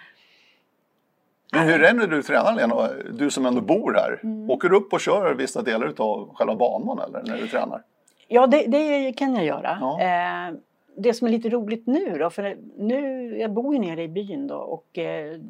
[1.53, 2.89] Men hur är det när du tränar Lena?
[3.13, 4.21] Du som ändå bor här.
[4.23, 4.51] Mm.
[4.51, 7.83] Åker du upp och kör vissa delar av själva banan eller när du tränar?
[8.29, 9.79] Ja, det, det kan jag göra.
[9.81, 10.01] Ja.
[10.01, 10.55] Eh,
[10.97, 14.47] det som är lite roligt nu då, för nu, jag bor ju nere i byn
[14.47, 15.41] då och eh,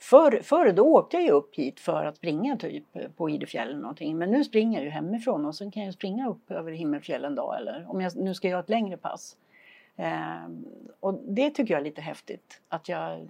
[0.00, 2.84] förr, förr då åkte jag ju upp hit för att springa typ
[3.16, 4.18] på Idefjäll eller någonting.
[4.18, 7.34] Men nu springer jag ju hemifrån och sen kan jag springa upp över Himmelfjäll en
[7.34, 9.36] dag eller om jag nu ska göra ett längre pass.
[9.96, 10.48] Eh,
[11.00, 13.28] och det tycker jag är lite häftigt att jag,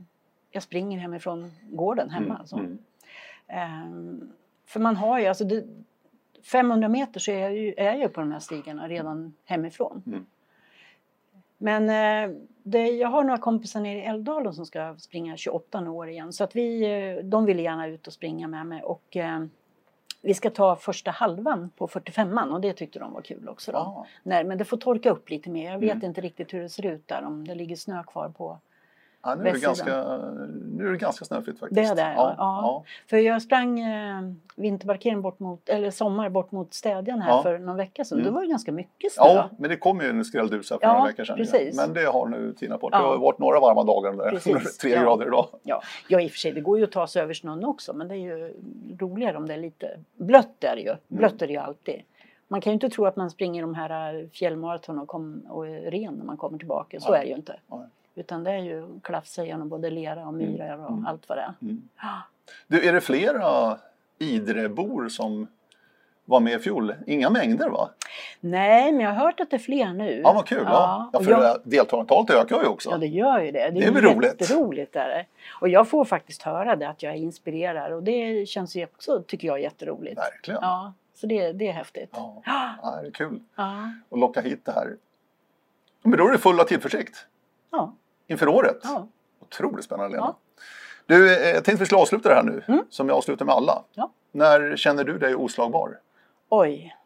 [0.52, 2.46] jag springer hemifrån gården hemma.
[2.52, 2.78] Mm, mm.
[3.46, 4.32] Ehm,
[4.66, 5.64] för man har ju, alltså det,
[6.52, 10.02] 500 meter så är jag ju, är jag på de här stigarna redan hemifrån.
[10.06, 10.26] Mm.
[11.58, 16.08] Men eh, det, jag har några kompisar nere i Älvdalen som ska springa 28 år
[16.08, 16.32] igen.
[16.32, 18.82] Så att vi, eh, de vill gärna ut och springa med mig.
[18.82, 19.44] Och, eh,
[20.22, 23.72] vi ska ta första halvan på 45an och det tyckte de var kul också.
[23.72, 23.78] Då.
[23.78, 24.06] Ja.
[24.22, 25.72] Nej, men det får torka upp lite mer.
[25.72, 26.04] Jag vet Mm.
[26.04, 28.58] inte riktigt hur det ser ut där, om det ligger snö kvar på
[29.24, 30.18] Ja, nu, är det ganska,
[30.76, 31.74] nu är det ganska snöfritt faktiskt.
[31.74, 32.34] Det är det, ja.
[32.38, 32.84] ja.
[33.06, 34.22] För jag sprang eh,
[34.56, 37.42] vinterparkering bort mot, eller sommar bort mot Städjan här Ja.
[37.42, 38.18] för någon vecka sedan.
[38.18, 38.24] Mm.
[38.24, 39.24] Det var ju ganska mycket snö.
[39.24, 41.36] Ja, men det kom ju en skrälldusa för Ja, några veckor sedan.
[41.36, 41.76] precis.
[41.76, 42.92] Men det har nu tinat bort.
[42.92, 42.98] Ja.
[42.98, 44.30] Det har varit några varma dagar där.
[44.30, 45.02] Precis, Tre ja.
[45.02, 45.46] grader idag.
[45.62, 47.92] Ja, ja, i och för sig, det går ju att ta sig över snön också
[47.92, 48.54] men det är ju
[49.00, 50.94] roligare om det är lite blött är det ju.
[51.08, 52.02] Blött är det ju alltid.
[52.48, 55.66] Man kan ju inte tro att man springer de här eh, fjällmaraton och, kom, och
[55.66, 57.00] är ren när man kommer tillbaka.
[57.00, 57.20] Så Nej.
[57.20, 57.56] är det ju inte.
[57.66, 57.80] Nej.
[58.14, 61.06] Utan det är ju klafsa genom både lera och myrar och Mm.
[61.06, 61.54] allt vad det är.
[61.62, 61.82] Mm.
[62.66, 63.78] Du, är det flera
[64.18, 65.46] Idrebor som
[66.24, 66.94] var med i fjol?
[67.06, 67.88] Inga mängder va?
[68.40, 70.20] Nej, men jag har hört att det är fler nu.
[70.24, 70.62] Ja, vad kul.
[70.64, 71.10] Ja.
[71.12, 72.90] Ja, och för jag, deltagandet ökar ju också.
[72.90, 73.70] ja, det gör ju det.
[73.70, 74.40] Det Det är väl roligt?
[74.40, 74.96] jätteroligt.
[74.96, 75.26] Är det.
[75.60, 77.90] Och jag får faktiskt höra det, att jag inspirerar.
[77.90, 80.18] Och det känns ju också, tycker jag, jätteroligt.
[80.18, 80.60] Verkligen.
[80.62, 82.10] Ja, så det, det är häftigt.
[82.12, 82.42] Ja.
[82.82, 82.98] Ja.
[83.02, 83.90] Det är kul Ja.
[84.10, 84.96] att locka hit det här.
[86.02, 87.26] Men då är du full av tillförsikt
[87.70, 87.94] ja.
[88.32, 88.78] Inför året.
[88.84, 89.08] ja.
[89.40, 90.26] Otroligt spännande Lena.
[90.26, 90.36] Ja.
[91.06, 92.84] Du, eh, jag tänkte vi skulle avsluta det här nu, Mm.
[92.90, 93.82] som jag avslutar med alla.
[93.94, 94.10] Ja.
[94.32, 95.98] När känner du dig oslagbar?
[96.48, 96.96] Oj.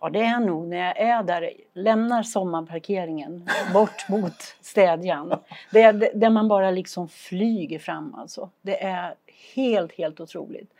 [0.00, 5.34] Ja, det är nog när jag är där, lämnar sommarparkeringen bort mot städjan.
[5.70, 8.50] Det är där man bara liksom flyger fram alltså.
[8.62, 9.14] Det är
[9.54, 10.70] helt, helt otroligt.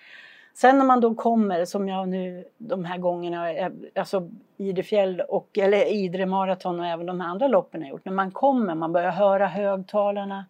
[0.57, 5.59] Sen när man då kommer, som jag nu de här gångerna, eh, alltså Idrefjäll och,
[5.59, 8.04] eller Idre Marathon och även de här andra loppen jag gjort.
[8.04, 10.46] När man kommer, man börjar höra högtalarna,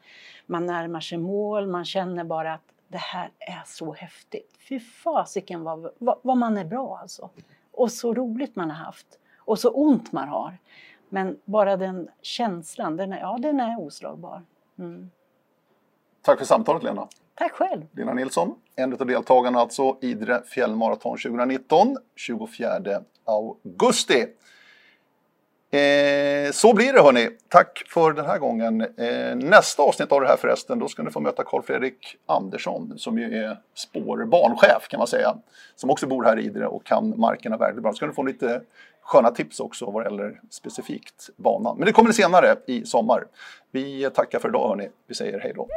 [0.46, 4.54] man närmar sig mål, man känner bara att det här är så häftigt.
[4.68, 7.30] Fy fasiken vad, vad, vad man är bra alltså.
[7.72, 9.18] Och så roligt man har haft.
[9.38, 10.58] Och så ont man har.
[11.08, 14.42] Men bara den känslan, den är, ja den är oslagbar.
[14.78, 15.10] Mm.
[16.22, 17.08] Tack för samtalet Lena.
[17.38, 17.82] Tack själv!
[17.92, 22.68] Lena Nilsson, en av deltagarna alltså, Idre fjällmaraton 2019, 24
[23.24, 24.26] augusti.
[25.70, 27.28] Eh, så blir det hörni.
[27.48, 28.80] Tack för den här gången.
[28.80, 33.18] Eh, nästa avsnitt av det här förresten, då ska ni få möta Karl-Fredrik Andersson som
[33.18, 35.36] ju är spårbanchef kan man säga.
[35.74, 37.92] Som också bor här i Idre och kan markerna väldigt bra.
[37.92, 38.60] Så ska ni få lite
[39.02, 41.76] sköna tips också vad det gäller specifikt banan.
[41.76, 43.26] Men det kommer senare i sommar.
[43.70, 44.88] Vi tackar för idag hörni.
[45.06, 45.68] Vi säger hej då.